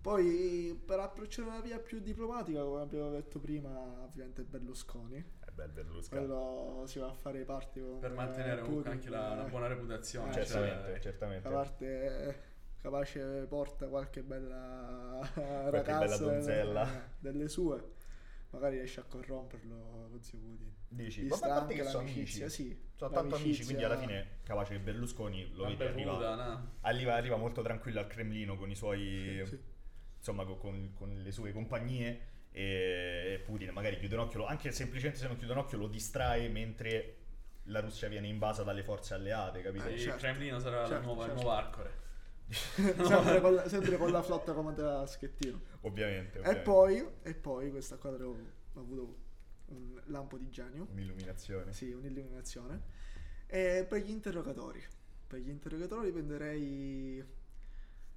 Poi 0.00 0.80
per 0.82 0.98
approcciare 0.98 1.48
una 1.48 1.60
via 1.60 1.78
più 1.78 2.00
diplomatica, 2.00 2.62
come 2.62 2.80
abbiamo 2.80 3.10
detto 3.10 3.38
prima, 3.38 3.68
ovviamente 4.02 4.42
Berlusconi. 4.44 5.22
È 5.44 5.50
bel 5.50 5.70
Berlusconi. 5.70 6.26
Quello 6.26 6.84
si 6.86 6.98
va 6.98 7.08
a 7.08 7.12
fare 7.12 7.40
i 7.40 7.44
parti 7.44 7.80
con 7.80 7.98
per 7.98 8.12
mantenere 8.12 8.60
eh, 8.60 8.64
comunque 8.64 8.92
Putin, 8.92 8.92
anche 8.92 9.10
la, 9.10 9.32
una 9.32 9.46
eh, 9.46 9.50
buona 9.50 9.66
reputazione. 9.66 10.30
Eh, 10.30 10.32
cioè, 10.32 10.44
Certamente, 10.44 11.00
certamente. 11.02 11.48
La 11.48 11.54
parte 11.54 12.28
eh, 12.28 12.34
capace 12.80 13.46
porta 13.46 13.88
qualche 13.88 14.22
bella 14.22 15.20
bella 15.34 15.68
ragazza 15.68 16.16
donzella. 16.16 16.84
delle, 16.84 17.02
delle 17.18 17.48
sue. 17.48 17.98
Magari 18.52 18.78
riesce 18.78 19.00
a 19.00 19.04
corromperlo 19.04 20.08
lo 20.10 20.18
zio 20.22 20.38
Putin. 20.38 20.72
Dici, 20.88 21.26
ma 21.26 21.36
a 21.36 21.38
parte 21.38 21.74
che 21.74 21.84
sono 21.84 22.08
amici. 22.08 22.48
sì. 22.48 22.88
Sono 22.96 23.12
tanto 23.12 23.36
amici, 23.36 23.64
quindi 23.64 23.84
alla 23.84 23.96
fine 23.98 24.38
capace 24.42 24.74
che 24.74 24.80
Berlusconi 24.80 25.52
lo 25.54 25.66
vedi 25.66 25.82
arriva, 25.82 26.34
no? 26.34 26.70
arriva, 26.80 27.14
arriva 27.14 27.36
molto 27.36 27.62
tranquillo 27.62 28.00
al 28.00 28.06
Cremlino 28.06 28.56
con 28.56 28.70
i 28.70 28.74
suoi 28.74 29.42
Sì. 29.46 29.69
Insomma 30.20 30.44
co- 30.44 30.56
con, 30.56 30.92
con 30.94 31.12
le 31.14 31.32
sue 31.32 31.52
compagnie 31.52 32.28
e 32.52 33.42
Putin 33.44 33.70
magari 33.70 33.98
chiude 33.98 34.14
un 34.16 34.22
occhio, 34.22 34.40
lo- 34.40 34.46
anche 34.46 34.70
semplicemente 34.72 35.18
se 35.20 35.26
non 35.26 35.36
chiude 35.36 35.52
un 35.52 35.58
occhio 35.58 35.78
lo 35.78 35.88
distrae 35.88 36.48
mentre 36.48 37.16
la 37.64 37.80
Russia 37.80 38.08
viene 38.08 38.26
invasa 38.28 38.62
dalle 38.64 38.82
forze 38.82 39.14
alleate, 39.14 39.62
capito? 39.62 39.86
Eh, 39.86 39.92
il 39.94 40.00
certo. 40.00 40.18
Cremlino 40.18 40.58
sarà 40.58 40.82
la 40.82 40.86
Certo, 40.88 41.06
nuova, 41.06 41.24
certo. 41.24 41.38
il 41.38 41.44
nuovo 41.44 41.56
Arcore. 41.56 41.98
sempre, 42.50 43.40
con 43.40 43.54
la, 43.54 43.68
sempre 43.68 43.96
con 43.96 44.10
la 44.10 44.22
flotta 44.22 44.52
comandata 44.52 44.98
da 45.00 45.06
Schettino. 45.06 45.60
Ovviamente, 45.82 46.40
E 46.40 46.40
ovviamente. 46.40 46.62
poi, 46.62 47.06
e 47.22 47.34
poi, 47.34 47.70
questa 47.70 47.96
qua 47.96 48.10
ho, 48.10 48.36
ho 48.74 48.80
avuto 48.80 49.16
un 49.66 50.00
lampo 50.06 50.36
di 50.36 50.48
genio. 50.50 50.86
Un'illuminazione. 50.90 51.72
Sì, 51.72 51.92
un'illuminazione. 51.92 52.80
E 53.46 53.86
per 53.88 54.02
gli 54.02 54.10
interrogatori. 54.10 54.82
Per 55.26 55.38
gli 55.38 55.48
interrogatori 55.48 56.10
prenderei 56.10 57.24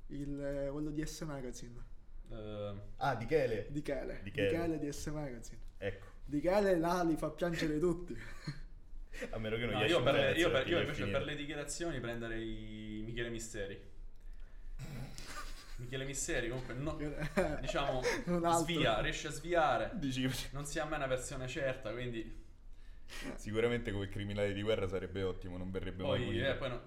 il, 0.08 0.68
quello 0.72 0.90
di 0.90 1.06
S 1.06 1.22
Magazine. 1.22 1.92
Eh, 2.34 2.74
Ah, 2.98 3.16
di 3.16 3.26
Chele. 3.26 3.68
Di 3.70 3.82
Chele. 3.82 4.16
Di 4.18 4.24
Di 4.24 4.32
Chele. 4.32 4.50
Chele 4.50 4.80
di 4.80 4.92
S 4.92 5.06
Magazine. 5.08 5.60
Ecco. 5.78 6.06
Di 6.26 6.40
Chele 6.40 6.78
là 6.78 7.04
li 7.04 7.16
fa 7.16 7.30
piangere 7.30 7.78
tutti. 7.80 8.18
A 9.30 9.38
meno 9.38 9.56
che 9.58 9.66
non 9.66 9.76
no, 9.76 9.84
gli 9.86 9.90
io, 9.90 10.02
per, 10.02 10.36
io, 10.38 10.50
per- 10.52 10.68
io 10.68 10.80
invece 10.80 11.06
per 11.08 11.24
le 11.24 11.36
dichiarazioni 11.36 12.00
prenderei 12.00 13.04
Michele 13.06 13.30
Misteri. 13.30 13.80
Michele 15.78 16.06
Misteri 16.06 16.50
comunque 16.50 16.74
no- 16.76 16.98
diciamo 17.62 18.02
Un 18.26 18.46
altro. 18.46 18.64
svia, 18.64 19.00
riesce 19.02 19.28
a 19.28 19.32
sviare. 19.32 19.92
Dici, 19.96 20.30
Non 20.52 20.66
si 20.66 20.80
ha 20.80 20.86
mai 20.86 20.98
una 20.98 21.08
versione 21.08 21.48
certa, 21.48 21.92
quindi 21.92 22.42
sicuramente 23.36 23.92
come 23.92 24.08
criminale 24.10 24.54
di 24.54 24.62
guerra 24.62 24.88
sarebbe 24.88 25.24
ottimo, 25.24 25.58
non 25.58 25.70
verrebbe 25.72 26.04
mai 26.04 26.18
poi, 26.18 26.26
punito. 26.26 26.46
eh, 26.50 26.56
poi 26.56 26.70
no- 26.70 26.82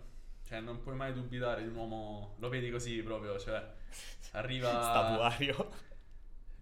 cioè, 0.46 0.60
non 0.60 0.80
puoi 0.80 0.94
mai 0.96 1.12
dubitare 1.12 1.62
di 1.62 1.68
un 1.68 1.74
uomo, 1.76 2.36
lo 2.38 2.48
vedi 2.48 2.70
così 2.70 3.02
proprio, 3.02 3.38
cioè 3.38 3.64
arriva 4.32 4.68
Statuario. 4.82 5.70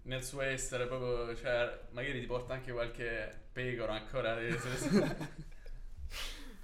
nel 0.03 0.23
suo 0.23 0.43
essere 0.43 0.87
proprio, 0.87 1.35
cioè 1.37 1.81
magari 1.91 2.21
ti 2.21 2.27
porta 2.27 2.55
anche 2.55 2.73
qualche 2.73 3.43
pecora 3.53 3.95
ancora. 3.95 4.37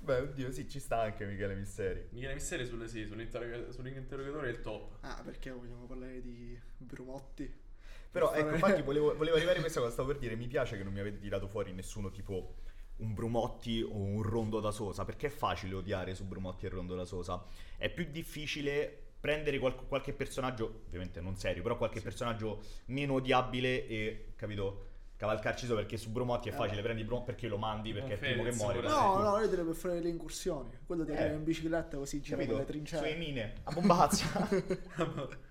Beh, 0.03 0.19
oddio, 0.21 0.51
sì, 0.51 0.67
ci 0.69 0.81
sta 0.81 1.01
anche 1.03 1.27
Michele 1.27 1.55
Misteri. 1.55 2.09
Michele 2.13 2.35
Misteri 2.35 2.67
sulle, 2.67 2.89
sì, 2.89 3.05
sull'interroga- 3.07 3.71
sull'interrogatore 3.71 4.49
è 4.49 4.51
il 4.51 4.61
top. 4.61 4.97
Ah, 5.03 5.21
perché 5.23 5.51
vogliamo 5.51 5.85
parlare 5.87 6.23
di 6.23 6.59
Brumotti? 6.79 7.69
Però 8.11 8.31
Per 8.31 8.41
ecco, 8.41 8.55
infatti 8.55 8.83
volevo, 8.83 9.15
volevo 9.17 9.37
arrivare 9.37 9.59
a 9.59 9.61
questa 9.61 9.81
cosa, 9.81 9.93
stavo 9.93 10.09
per 10.09 10.19
dire, 10.19 10.35
mi 10.37 10.49
piace 10.49 10.77
che 10.77 10.83
non 10.83 10.93
mi 10.93 11.01
avete 11.01 11.19
tirato 11.19 11.47
fuori 11.47 11.73
nessuno 11.73 12.11
tipo 12.11 12.57
un 13.01 13.15
Brumotti 13.15 13.83
o 13.83 13.97
un 13.97 14.23
Rondo 14.23 14.61
da 14.61 14.71
Sosa, 14.71 15.05
perché 15.05 15.27
è 15.27 15.31
facile 15.31 15.75
odiare 15.75 16.15
su 16.15 16.25
Brumotti 16.27 16.67
e 16.67 16.69
Rondo 16.69 16.95
da 16.95 17.05
Sosa. 17.05 17.43
È 17.77 17.89
più 17.91 18.07
difficile 18.11 19.05
prendere 19.21 19.59
qual- 19.59 19.75
qualche 19.87 20.13
personaggio, 20.13 20.83
ovviamente 20.87 21.21
non 21.21 21.37
serio, 21.37 21.63
però 21.63 21.77
qualche 21.77 22.01
personaggio 22.01 22.61
meno 22.87 23.15
odiabile 23.15 23.87
e, 23.87 24.33
capito, 24.37 24.87
cavalcarci 25.17 25.67
sopra, 25.67 25.83
perché 25.83 25.99
su 25.99 26.11
Brumotti 26.11 26.49
è 26.49 26.53
Eh. 26.53 26.57
facile, 26.57 26.81
prendi 26.81 27.05
Brumotti 27.05 27.27
perché 27.27 27.47
lo 27.49 27.59
mandi, 27.59 27.93
perché 27.93 28.13
è 28.13 28.13
il 28.15 28.19
primo 28.19 28.43
che 28.43 28.53
muore. 28.55 28.81
No, 28.81 29.19
no, 29.19 29.39
lui 29.39 29.49
deve 29.51 29.75
fare 29.75 30.01
le 30.01 30.09
incursioni. 30.09 30.71
Quello 30.87 31.05
deve 31.05 31.19
Eh. 31.19 31.21
andare 31.23 31.39
in 31.39 31.45
bicicletta 31.45 31.99
così 31.99 32.21
gira 32.23 32.37
per 32.37 32.47
Capito? 32.47 32.65
le 32.65 32.71
trincee. 32.73 32.99
Sue 32.99 33.15
mine, 33.17 33.53
a 33.65 33.73
bombazza. 33.73 34.49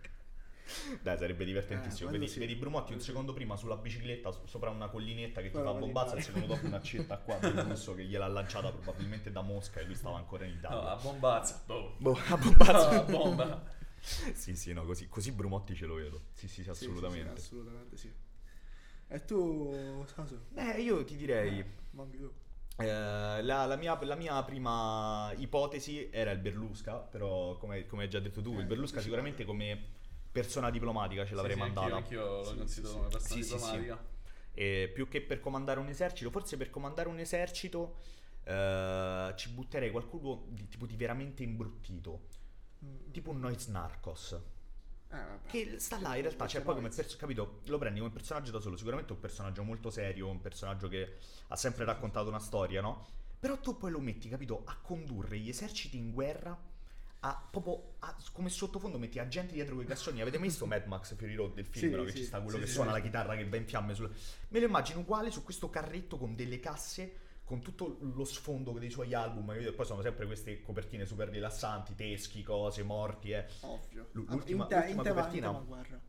Dai, 1.01 1.17
sarebbe 1.17 1.45
divertentissimo. 1.45 2.09
Eh, 2.09 2.13
vedi, 2.13 2.27
sì. 2.27 2.39
vedi 2.39 2.55
Brumotti 2.55 2.93
un 2.93 2.99
secondo 3.01 3.33
prima 3.33 3.55
sulla 3.55 3.75
bicicletta 3.77 4.31
so- 4.31 4.45
sopra 4.45 4.69
una 4.69 4.87
collinetta 4.89 5.41
che 5.41 5.51
ti 5.51 5.61
fa 5.61 5.73
bombazza, 5.73 6.13
lì, 6.13 6.19
il 6.19 6.25
secondo 6.25 6.47
dopo 6.47 6.65
una 6.65 6.81
città 6.81 7.17
qua 7.17 7.39
di 7.39 7.51
russo 7.59 7.93
che 7.95 8.03
gliel'ha 8.03 8.27
lanciata 8.27 8.71
probabilmente 8.71 9.31
da 9.31 9.41
Mosca 9.41 9.79
e 9.79 9.83
lui 9.85 9.95
stava 9.95 10.17
ancora 10.17 10.45
in 10.45 10.53
Italia. 10.53 10.81
No, 10.81 10.87
a 10.87 10.95
bombazza. 10.95 11.63
boh. 11.65 11.95
Boh, 11.99 12.17
a 12.29 12.35
No, 12.35 12.35
bombazza. 12.37 12.89
a 12.89 13.03
bomba. 13.03 13.63
sì, 14.33 14.55
sì, 14.55 14.73
no, 14.73 14.85
così, 14.85 15.07
così 15.07 15.31
Brumotti 15.31 15.75
ce 15.75 15.85
lo 15.85 15.95
vedo. 15.95 16.21
Sì, 16.33 16.47
sì, 16.47 16.63
sì, 16.63 16.69
Sì, 16.69 16.69
sì, 16.69 16.69
assolutamente. 16.69 17.41
sì, 17.41 17.45
assolutamente 17.47 17.97
sì. 17.97 18.13
E 19.07 19.25
tu, 19.25 20.03
Saso, 20.07 20.39
Beh, 20.49 20.81
io 20.81 21.03
ti 21.03 21.15
direi... 21.15 21.63
manchi 21.91 22.17
tu. 22.17 22.31
eh, 22.77 23.41
la, 23.41 23.65
la 23.65 23.75
mia, 23.75 23.97
la 24.03 24.15
mia 24.15 24.41
prima 24.43 25.31
ipotesi 25.37 26.09
era 26.11 26.31
il 26.31 26.39
Berlusca, 26.39 26.95
però 26.97 27.57
come, 27.57 27.85
come 27.87 28.03
hai 28.03 28.09
già 28.09 28.19
detto 28.19 28.41
tu, 28.41 28.55
Eh, 28.55 28.59
il 28.59 28.65
Berlusca 28.67 29.01
sicuramente 29.01 29.43
come 29.45 29.97
persona 30.31 30.69
diplomatica 30.69 31.25
ce 31.25 31.35
l'avrei 31.35 31.55
sì, 31.55 31.61
anch'io- 31.61 31.79
mandata. 31.81 31.97
Anch'io 32.03 32.25
lo 32.37 32.43
Sì, 32.43 32.55
considero 32.57 32.87
sì, 32.93 32.97
come 32.97 33.09
persona 33.09 33.33
Sì, 33.33 33.43
sì, 33.43 33.49
sì. 33.49 33.55
diplomatica. 33.55 34.05
E 34.53 34.91
più 34.93 35.07
che 35.07 35.21
per 35.21 35.39
comandare 35.39 35.79
un 35.79 35.87
esercito, 35.87 36.29
forse 36.31 36.57
per 36.57 36.69
comandare 36.69 37.07
un 37.09 37.19
esercito 37.19 37.97
eh, 38.43 39.33
ci 39.35 39.49
butterei 39.49 39.91
qualcuno 39.91 40.45
di, 40.47 40.67
tipo 40.67 40.85
di 40.85 40.95
veramente 40.95 41.43
imbruttito, 41.43 42.27
Mm. 42.83 43.11
tipo 43.11 43.29
un 43.31 43.39
Noiz 43.39 43.67
Narcos. 43.67 44.31
Eh, 45.11 45.15
vabbè. 45.17 45.47
Che 45.47 45.79
sta 45.79 45.99
là 45.99 46.15
in 46.15 46.21
realtà, 46.21 46.47
cioè 46.47 46.61
poi 46.61 46.75
come 46.75 46.89
perso- 46.89 47.17
capito, 47.17 47.59
lo 47.65 47.77
prendi 47.77 47.99
come 47.99 48.11
personaggio 48.11 48.51
da 48.51 48.59
solo, 48.59 48.77
sicuramente 48.77 49.11
un 49.11 49.19
personaggio 49.19 49.63
molto 49.63 49.89
serio, 49.89 50.27
un 50.29 50.39
personaggio 50.39 50.87
che 50.87 51.17
ha 51.47 51.55
sempre 51.55 51.83
raccontato 51.85 52.29
una 52.29 52.39
storia, 52.39 52.79
no? 52.81 53.05
Però 53.39 53.57
tu 53.59 53.77
poi 53.77 53.91
lo 53.91 53.99
metti, 53.99 54.29
capito, 54.29 54.61
a 54.65 54.77
condurre 54.81 55.37
gli 55.39 55.49
eserciti 55.49 55.97
in 55.97 56.11
guerra, 56.11 56.57
a, 57.21 57.47
proprio 57.51 57.95
a- 57.99 58.15
come 58.31 58.49
sottofondo 58.49 58.97
metti 58.97 59.19
agenti 59.19 59.53
dietro 59.53 59.75
quei 59.75 59.85
cassoni. 59.87 60.21
Avete 60.21 60.37
mai 60.37 60.47
visto 60.47 60.65
Mad 60.65 60.85
Max 60.85 61.15
Fury 61.15 61.35
Road 61.35 61.53
del 61.53 61.65
film, 61.65 61.91
Sì, 61.91 61.97
no? 61.97 62.03
Che 62.03 62.11
sì. 62.11 62.17
ci 62.17 62.23
sta 62.25 62.39
quello 62.41 62.57
Sì, 62.59 62.63
che 62.63 62.69
suona 62.69 62.91
la 62.91 62.99
chitarra 63.01 63.35
che 63.35 63.47
va 63.47 63.57
in 63.57 63.65
fiamme 63.65 63.93
sul... 63.93 64.09
Me 64.49 64.59
lo 64.59 64.65
immagino 64.65 64.99
uguale 64.99 65.31
su 65.31 65.43
questo 65.43 65.69
carretto 65.69 66.17
con 66.17 66.35
delle 66.35 66.59
casse 66.59 67.27
con 67.43 67.61
tutto 67.61 67.97
lo 68.01 68.25
sfondo 68.25 68.71
dei 68.73 68.91
suoi 68.91 69.13
album? 69.15 69.49
E 69.51 69.71
poi 69.73 69.85
sono 69.85 70.01
sempre 70.03 70.25
queste 70.27 70.61
copertine 70.61 71.05
super 71.05 71.29
rilassanti, 71.29 71.95
teschi, 71.95 72.43
cose, 72.43 72.83
morti, 72.83 73.31
eh. 73.31 73.45
Ovvio. 73.61 74.03
Ah, 74.03 74.33
l'ultima- 74.33 74.63
in, 74.63 74.69
te- 74.69 74.75
l'ultima 74.75 75.01
in 75.01 75.01
tema, 75.01 75.21
copertina- 75.23 75.49
in. 75.49 75.99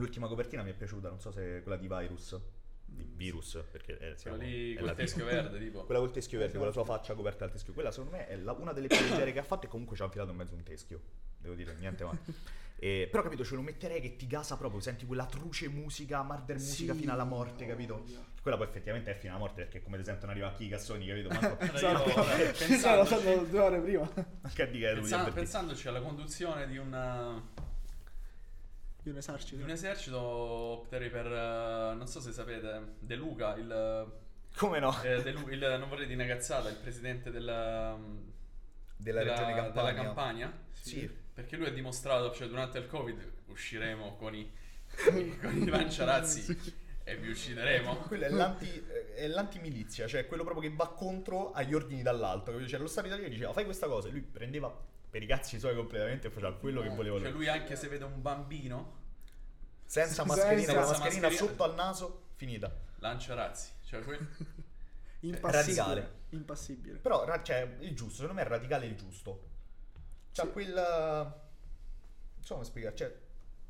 L'ultima 0.00 0.26
copertina 0.28 0.62
mi 0.62 0.70
è 0.70 0.74
piaciuta, 0.74 1.08
non 1.08 1.20
so 1.20 1.30
se 1.30 1.58
è 1.58 1.62
quella 1.62 1.78
di 1.78 1.86
Virus. 1.88 2.38
Di. 2.92 3.08
Virus, 3.14 3.62
perché 3.70 3.96
è, 3.98 4.16
siamo- 4.16 4.36
Quello 4.38 4.50
lì 4.52 4.74
è 4.74 4.80
col 4.80 4.94
teschio 4.94 5.24
verde, 5.24 5.58
tipo. 5.58 5.84
Quella 5.84 6.00
col 6.00 6.10
teschio 6.10 6.38
verde, 6.38 6.56
con 6.56 6.66
la 6.66 6.72
sua 6.72 6.82
Esatto. 6.82 6.98
faccia 6.98 7.14
coperta 7.14 7.44
dal 7.44 7.52
teschio. 7.54 7.72
Quella 7.72 7.90
secondo 7.90 8.16
me 8.16 8.26
è 8.28 8.36
la- 8.36 8.52
una 8.52 8.72
delle 8.72 8.86
più 8.88 8.98
leggere 9.00 9.32
che 9.32 9.38
ha 9.38 9.42
fatto 9.44 9.66
e 9.66 9.68
comunque 9.68 9.94
ci 9.96 10.02
ha 10.02 10.06
infilato 10.06 10.30
in 10.30 10.36
mezzo 10.36 10.54
un 10.54 10.62
teschio. 10.62 11.00
Devo 11.38 11.54
dire, 11.54 11.74
niente 11.78 12.04
male. 12.04 12.18
E- 12.82 13.08
però 13.10 13.22
capito, 13.22 13.44
ce 13.44 13.56
lo 13.56 13.60
metterei 13.60 14.00
che 14.00 14.16
ti 14.16 14.26
gasa 14.26 14.56
proprio, 14.56 14.80
senti 14.80 15.04
quella 15.04 15.26
truce 15.26 15.68
musica, 15.68 16.22
murder 16.22 16.56
musica 16.56 16.94
Sì, 16.94 17.00
fino 17.00 17.12
alla 17.12 17.24
morte, 17.24 17.66
capito? 17.66 17.98
voglia. 17.98 18.24
Quella 18.40 18.56
poi 18.56 18.68
effettivamente 18.68 19.10
è 19.10 19.14
fino 19.18 19.32
alla 19.34 19.40
morte 19.42 19.64
perché 19.64 19.82
come 19.82 19.98
ti 19.98 20.04
sentono 20.04 20.32
arrivare 20.32 20.54
chi 20.54 20.64
i 20.64 20.68
cassoni, 20.70 21.06
capito? 21.06 21.28
Manco, 21.28 21.76
stavo 21.76 22.04
pensandoci, 22.56 23.50
due 23.50 23.58
ore 23.60 23.80
prima 23.80 24.10
che 24.54 24.66
pensandoci 25.34 25.88
alla 25.88 26.00
conduzione 26.00 26.66
di 26.68 26.78
un, 26.78 27.42
di 29.02 29.10
un 29.10 29.16
esercito. 29.16 29.56
di 29.56 29.62
un 29.62 29.70
esercito, 29.70 30.18
opterei 30.20 31.10
per, 31.10 31.26
eh, 31.26 31.94
non 31.94 32.06
so 32.06 32.20
se 32.20 32.32
sapete, 32.32 32.94
De 32.98 33.14
Luca, 33.14 33.54
il, 33.56 34.12
Come 34.56 34.78
no? 34.78 35.00
eh, 35.02 35.22
De 35.22 35.30
Lu- 35.32 35.48
il- 35.48 35.76
non 35.78 35.88
vorrei 35.88 36.06
di 36.06 36.14
una 36.14 36.26
cazzata, 36.26 36.68
il 36.68 36.76
presidente 36.76 37.30
della, 37.30 37.96
Della 38.96 39.22
regione 39.22 39.52
della 39.52 39.62
Campania. 39.62 40.02
Campania. 40.02 40.52
Sì. 40.72 41.10
Perché 41.32 41.56
lui 41.56 41.66
ha 41.66 41.72
dimostrato, 41.72 42.32
cioè 42.34 42.48
durante 42.48 42.78
il 42.78 42.86
Covid 42.86 43.32
usciremo 43.46 44.16
con 44.16 44.34
i, 44.34 44.50
con 45.40 45.56
i 45.56 45.66
lanciarazzi 45.68 46.76
e 47.04 47.16
vi 47.16 47.30
uccideremo. 47.30 47.96
Quello 48.08 48.24
è, 48.26 48.28
l'anti, 48.28 48.68
è 49.14 49.26
l'antimilizia, 49.28 50.06
cioè 50.06 50.26
quello 50.26 50.44
proprio 50.44 50.68
che 50.68 50.76
va 50.76 50.88
contro 50.92 51.52
agli 51.52 51.74
ordini 51.74 52.02
dall'alto. 52.02 52.66
Cioè, 52.66 52.78
lo 52.78 52.86
Stato 52.86 53.06
italiano 53.06 53.30
diceva 53.32 53.52
fai 53.54 53.64
questa 53.64 53.86
cosa 53.86 54.08
e 54.08 54.10
lui 54.10 54.20
prendeva 54.20 54.68
per 55.10 55.22
i 55.22 55.26
cazzi 55.26 55.58
suoi 55.58 55.74
completamente 55.74 56.30
faceva 56.30 56.54
quello 56.54 56.80
che 56.82 56.88
voleva 56.90 57.18
Cioè 57.18 57.30
lui. 57.30 57.38
lui 57.38 57.48
anche 57.48 57.74
se 57.76 57.88
vede 57.88 58.04
un 58.04 58.22
bambino, 58.22 58.98
Senza 59.84 60.22
Senza 60.22 60.24
mascherina, 60.24 60.72
con 60.72 60.82
la 60.82 60.88
mascherina 60.88 61.26
mascherina. 61.26 61.50
sotto 61.50 61.64
al 61.64 61.74
naso, 61.74 62.22
finita. 62.36 62.72
lancia 63.00 63.34
razzi. 63.34 63.70
Cioè 63.84 64.02
que- 64.04 64.18
Impassibile. 65.22 65.50
radicale. 65.52 66.14
Impassibile. 66.30 66.98
Però, 66.98 67.24
cioè, 67.42 67.76
il 67.80 67.94
giusto, 67.96 68.20
secondo 68.22 68.34
me 68.34 68.42
è 68.42 68.48
radicale 68.48 68.86
il 68.86 68.96
giusto. 68.96 69.48
C'ha 70.32 70.44
Sì. 70.44 70.50
quel... 70.52 70.72
Non 70.74 71.32
so 72.44 72.54
come 72.54 72.64
spiegare, 72.64 72.94
cioè... 72.96 73.18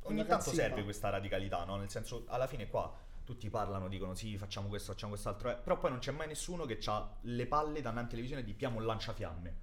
Ogni 0.03 0.19
tanto 0.27 0.45
cazzina. 0.45 0.63
serve 0.63 0.85
questa 0.85 1.09
radicalità, 1.11 1.65
no? 1.65 1.77
Nel 1.77 1.91
senso, 1.91 2.25
alla 2.29 2.47
fine 2.47 2.69
qua 2.69 2.95
tutti 3.25 3.49
parlano, 3.51 3.89
dicono 3.89 4.15
sì, 4.15 4.37
facciamo 4.39 4.69
questo, 4.69 4.93
facciamo 4.93 5.13
quest'altro, 5.13 5.51
eh, 5.51 5.55
però 5.57 5.79
poi 5.79 5.91
non 5.91 5.99
c'è 6.01 6.11
mai 6.11 6.27
nessuno 6.27 6.65
che 6.67 6.79
ha 6.87 7.17
le 7.23 7.47
palle 7.47 7.81
davanti 7.81 7.99
alla 8.01 8.09
televisione 8.09 8.43
di 8.45 8.55
piamo 8.55 8.79
un 8.79 8.87
lanciafiamme. 8.87 9.57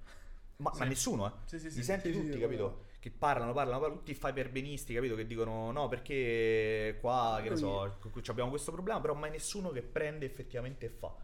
Ma, 0.58 0.72
Sì. 0.72 0.78
ma 0.80 0.84
nessuno, 0.86 1.26
eh? 1.26 1.32
Sì, 1.44 1.58
sì, 1.60 1.70
sì. 1.70 1.76
Li 1.78 1.84
senti 1.84 2.08
Sì, 2.08 2.14
sì, 2.14 2.20
tutti, 2.26 2.36
è 2.36 2.40
capito? 2.40 2.86
Che 2.98 3.10
parlano, 3.12 3.52
parlano, 3.52 3.78
parlano, 3.78 4.00
tutti 4.00 4.10
i 4.10 4.14
fibernbenisti, 4.14 4.92
capito? 4.92 5.14
Che 5.14 5.24
dicono 5.24 5.70
no, 5.70 5.86
perché 5.88 6.96
qua, 7.00 7.38
che 7.42 7.50
ne 7.50 7.56
so, 7.56 7.98
abbiamo 8.26 8.50
questo 8.50 8.72
problema, 8.72 9.00
però 9.00 9.14
mai 9.14 9.30
nessuno 9.30 9.70
che 9.70 9.82
prende 9.82 10.26
effettivamente 10.26 10.86
e 10.86 10.88
fa. 10.88 11.14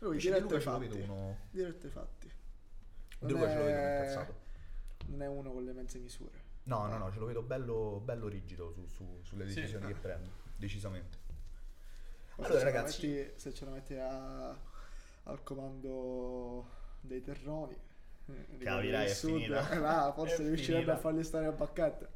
Lui 0.00 0.18
ai 0.18 0.40
Luca 0.40 0.58
ce 0.60 0.64
lo 0.70 0.72
fatti. 0.72 0.86
vedo 0.88 1.02
uno... 1.02 1.38
Diretto 1.50 1.86
ai 1.86 1.92
fatti. 1.92 2.30
De 3.20 3.32
Luca 3.32 3.48
ce 3.48 3.56
lo 3.56 3.64
vedo 3.64 3.78
è- 3.78 3.98
incazzato. 4.00 4.34
Non 5.06 5.22
è 5.22 5.26
uno 5.28 5.50
con 5.52 5.64
le 5.64 5.72
mezze 5.72 5.98
misure. 5.98 6.42
No, 6.64 6.86
no, 6.86 6.98
no, 6.98 7.10
ce 7.10 7.18
lo 7.18 7.24
vedo 7.26 7.40
bello, 7.40 8.00
bello 8.04 8.28
rigido 8.28 8.70
su- 8.70 8.86
su- 8.88 9.20
sulle 9.22 9.48
Sì. 9.48 9.54
decisioni 9.54 9.86
che 9.86 9.94
prende, 9.94 10.28
decisamente. 10.56 11.18
Ma 12.36 12.44
Allora, 12.44 12.58
se 12.58 12.64
ragazzi- 12.64 13.06
metti- 13.06 13.32
se 13.40 13.54
ce 13.54 13.64
la 13.64 13.70
metti 13.70 13.94
a- 13.94 14.48
al 15.26 15.42
comando 15.42 16.68
dei 17.00 17.22
terroni, 17.22 17.72
eh, 17.74 17.93
Capirai, 18.58 19.06
è 19.06 19.14
sud, 19.14 19.32
finita. 19.32 19.68
eh, 19.70 19.78
là, 19.78 20.12
forse 20.14 20.36
È 20.36 20.38
riuscirebbe 20.46 20.80
finita. 20.82 20.92
a 20.94 20.96
farli 20.98 21.24
stare 21.24 21.46
a 21.46 21.52
bacchetta. 21.52 22.08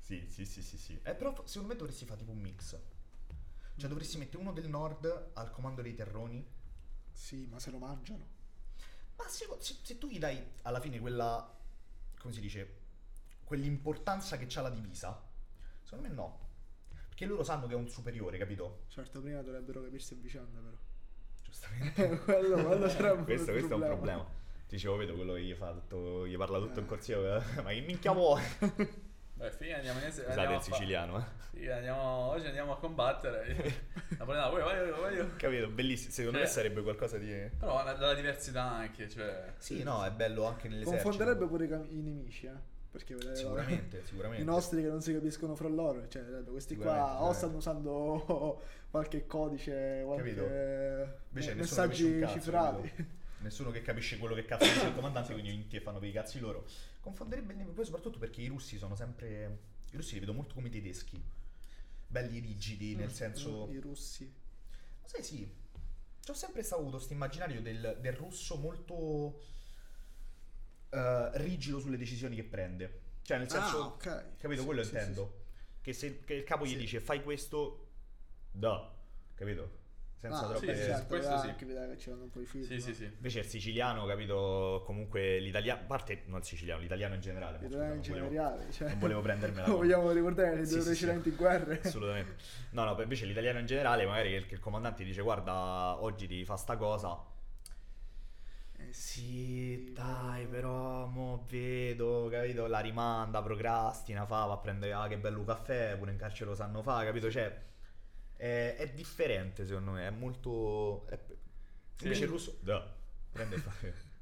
Sì, 0.00 0.26
sì, 0.28 0.44
sì, 0.46 0.62
sì, 0.62 0.78
sì. 0.78 0.98
Eh, 1.02 1.14
però 1.14 1.34
secondo 1.44 1.68
me 1.68 1.76
dovresti 1.78 2.04
fare 2.04 2.18
tipo 2.18 2.30
un 2.30 2.38
mix. 2.40 2.78
Cioè 3.76 3.88
dovresti 3.88 4.18
mettere 4.18 4.38
uno 4.42 4.52
del 4.52 4.68
nord 4.68 5.30
al 5.34 5.50
comando 5.50 5.82
dei 5.82 5.94
terroni. 5.94 6.44
Sì, 7.12 7.46
ma 7.50 7.58
se 7.58 7.70
lo 7.70 7.78
mangiano. 7.78 8.26
Ma 9.16 9.26
se, 9.28 9.46
se- 9.58 9.76
se 9.82 9.98
tu 9.98 10.08
gli 10.08 10.18
dai 10.18 10.40
alla 10.62 10.80
fine 10.80 10.98
quella, 11.00 11.52
come 12.18 12.32
si 12.32 12.40
dice, 12.40 12.76
quell'importanza 13.44 14.36
che 14.36 14.46
c'ha 14.48 14.62
la 14.62 14.70
divisa, 14.70 15.20
secondo 15.82 16.08
me 16.08 16.14
no. 16.14 16.46
Perché 17.08 17.26
loro 17.26 17.42
sanno 17.42 17.66
che 17.66 17.72
è 17.74 17.76
un 17.76 17.88
superiore, 17.88 18.38
capito? 18.38 18.84
Certo, 18.88 19.20
prima 19.20 19.42
dovrebbero 19.42 19.82
capirsi 19.82 20.14
a 20.14 20.16
vicenda, 20.20 20.60
però. 20.60 20.76
Giustamente. 21.42 22.18
quello, 22.24 22.64
quello 22.64 22.88
sarebbe 22.88 23.24
questo, 23.24 23.52
questo 23.52 23.72
è 23.72 23.76
un 23.76 23.84
problema. 23.84 24.36
Dicevo, 24.68 24.96
vedo 24.96 25.14
quello 25.14 25.32
che 25.32 25.40
gli 25.42 25.54
fa 25.54 25.72
tutto, 25.72 26.26
gli 26.26 26.36
parla 26.36 26.58
tutto 26.58 26.80
in 26.80 26.86
corsivo, 26.86 27.36
eh, 27.36 27.40
ma 27.62 27.70
che 27.70 27.80
minchia 27.80 28.12
vuoi? 28.12 28.42
Beh, 29.32 29.50
fine 29.52 29.74
andiamo 29.76 30.00
in 30.00 30.10
Scusate 30.10 30.28
andiamo 30.30 30.50
il 30.50 30.56
a 30.56 30.60
fa- 30.60 30.74
siciliano, 30.74 31.18
eh. 31.18 31.22
Sì, 31.58 31.68
andiamo, 31.68 32.00
oggi 32.02 32.46
andiamo 32.46 32.72
a 32.72 32.78
combattere. 32.78 33.86
Napoletano, 34.18 34.52
vai, 34.52 34.90
vai, 34.90 35.16
vai. 35.16 35.36
Capito? 35.36 35.68
Bellissimo. 35.68 36.12
Secondo 36.12 36.38
Cioè- 36.38 36.46
me 36.46 36.52
sarebbe 36.52 36.82
qualcosa 36.82 37.18
di... 37.18 37.48
Però 37.58 37.82
la- 37.84 37.94
dalla 37.94 38.14
diversità 38.14 38.62
anche, 38.64 39.08
cioè... 39.08 39.54
Sì, 39.56 39.82
no, 39.82 40.04
è 40.04 40.10
bello 40.10 40.44
anche 40.44 40.68
nell'esercito. 40.68 41.02
Confonderebbe 41.08 41.46
pure 41.46 41.64
i, 41.64 41.68
cam- 41.68 41.86
i 41.88 42.02
nemici, 42.02 42.46
eh. 42.46 42.76
Perché 42.90 43.16
Sicuramente, 43.34 44.04
sicuramente. 44.04 44.42
I 44.42 44.46
nostri 44.46 44.82
che 44.82 44.88
non 44.88 45.00
si 45.02 45.12
capiscono 45.12 45.54
fra 45.54 45.68
loro, 45.68 46.08
cioè 46.08 46.24
questi 46.44 46.74
qua 46.74 47.22
o 47.22 47.32
stanno 47.32 47.58
usando 47.58 48.60
qualche 48.90 49.26
codice, 49.26 50.02
qualche 50.04 50.22
Capito? 50.34 50.42
Invece 51.28 51.54
messaggi 51.54 52.18
cazzo, 52.18 52.32
cifrati. 52.32 53.16
Nessuno 53.40 53.70
che 53.70 53.82
capisce 53.82 54.18
quello 54.18 54.34
che 54.34 54.44
cazzo 54.44 54.64
dice 54.64 54.86
il 54.86 54.94
comandante, 54.94 55.32
quindi 55.32 55.50
minchia 55.50 55.80
fanno 55.80 55.98
per 55.98 56.08
i 56.08 56.12
cazzi 56.12 56.38
loro. 56.40 56.66
Confonderebbe 57.00 57.52
il 57.52 57.58
nemico, 57.58 57.74
poi 57.74 57.84
soprattutto 57.84 58.18
perché 58.18 58.42
i 58.42 58.46
russi 58.48 58.78
sono 58.78 58.94
sempre... 58.96 59.58
I 59.90 59.96
russi 59.96 60.14
li 60.14 60.20
vedo 60.20 60.32
molto 60.34 60.54
come 60.54 60.68
i 60.68 60.70
tedeschi. 60.70 61.22
Belli 62.06 62.40
rigidi, 62.40 62.94
nel 62.96 63.12
senso... 63.12 63.68
I 63.70 63.78
russi. 63.78 64.32
Ma 65.02 65.08
sai, 65.08 65.22
sì. 65.22 65.50
C'ho 66.26 66.34
sempre 66.34 66.62
stato 66.62 66.80
avuto 66.80 66.96
questo 66.96 67.14
immaginario 67.14 67.62
del, 67.62 67.98
del 68.00 68.12
russo 68.12 68.56
molto 68.56 69.40
eh, 70.90 71.30
rigido 71.38 71.78
sulle 71.78 71.96
decisioni 71.96 72.34
che 72.36 72.44
prende. 72.44 73.00
Cioè, 73.22 73.38
nel 73.38 73.48
senso, 73.48 73.82
ah, 73.82 73.86
ok. 73.86 74.36
capito? 74.38 74.60
Sì, 74.60 74.66
Quello 74.66 74.82
sì, 74.82 74.94
intendo. 74.94 75.44
Che 75.80 75.92
se 75.92 76.24
che 76.24 76.34
il 76.34 76.44
capo 76.44 76.66
gli 76.66 76.70
Sì. 76.70 76.76
dice 76.76 77.00
fai 77.00 77.22
questo, 77.22 77.88
da, 78.50 78.94
capito? 79.34 79.86
Senza 80.20 80.36
Ah, 80.36 80.42
sì, 80.42 80.48
troppe... 80.48 80.74
sì, 80.76 80.82
certo, 80.82 81.06
questo 81.06 81.30
vedete 81.36 81.58
sì. 81.58 81.64
vedete 81.64 81.88
che 81.90 81.96
c'erano 81.96 82.22
un 82.24 82.30
po' 82.30 82.40
i 82.40 82.44
film. 82.46 82.64
Sì, 82.64 82.80
sì, 82.80 82.88
no? 82.88 82.94
sì. 82.94 83.04
Invece 83.04 83.38
il 83.38 83.44
siciliano, 83.46 84.04
capito? 84.04 84.82
Comunque 84.84 85.38
l'italiano, 85.38 85.80
a 85.80 85.84
parte 85.84 86.22
non 86.26 86.40
il 86.40 86.44
siciliano, 86.44 86.80
l'italiano 86.80 87.14
in 87.14 87.20
generale. 87.20 87.58
Italiani 87.64 87.96
in 87.96 88.02
scusa, 88.02 88.18
non 88.18 88.28
volevo- 88.28 88.28
generale, 88.28 88.72
cioè. 88.72 88.88
non 88.88 88.98
volevo 88.98 89.20
prendermela 89.20 89.66
Lo 89.68 89.76
vogliamo 89.76 90.10
ricordare 90.10 90.56
le 90.56 90.66
Sì, 90.66 90.72
due 90.74 90.80
sì, 90.82 90.94
sì. 90.94 91.04
precedenti 91.06 91.30
guerre. 91.30 91.80
Assolutamente. 91.84 92.36
No, 92.70 92.84
no, 92.84 93.00
invece 93.00 93.26
l'italiano 93.26 93.60
in 93.60 93.66
generale, 93.66 94.06
magari 94.06 94.30
che, 94.30 94.46
che 94.46 94.54
il 94.54 94.60
comandante 94.60 95.04
dice 95.04 95.22
guarda, 95.22 96.02
oggi 96.02 96.26
devi 96.26 96.44
fare 96.44 96.58
sta 96.58 96.76
cosa. 96.76 97.16
Eh 98.80 98.92
Sì, 98.92 99.92
dai, 99.92 100.46
però 100.46 101.06
mo 101.06 101.44
vedo, 101.48 102.28
capito? 102.30 102.66
La 102.66 102.78
rimanda, 102.80 103.42
procrastina, 103.42 104.24
fa, 104.26 104.44
va 104.46 104.54
a 104.54 104.58
prendere, 104.58 104.92
ah 104.92 105.08
che 105.08 105.18
bello 105.18 105.44
caffè, 105.44 105.96
pure 105.98 106.12
in 106.12 106.16
carcere 106.16 106.50
lo 106.50 106.54
sanno 106.56 106.82
fa, 106.82 107.04
capito? 107.04 107.30
Cioè, 107.30 107.56
è, 108.38 108.76
è 108.78 108.88
differente 108.94 109.66
secondo 109.66 109.90
me, 109.90 110.06
è 110.06 110.10
molto... 110.10 111.04
è- 111.08 111.18
Invece 112.02 112.24
il 112.24 112.30
russo, 112.30 112.56
da, 112.60 112.90
prende 113.30 113.58
fa... 113.58 113.72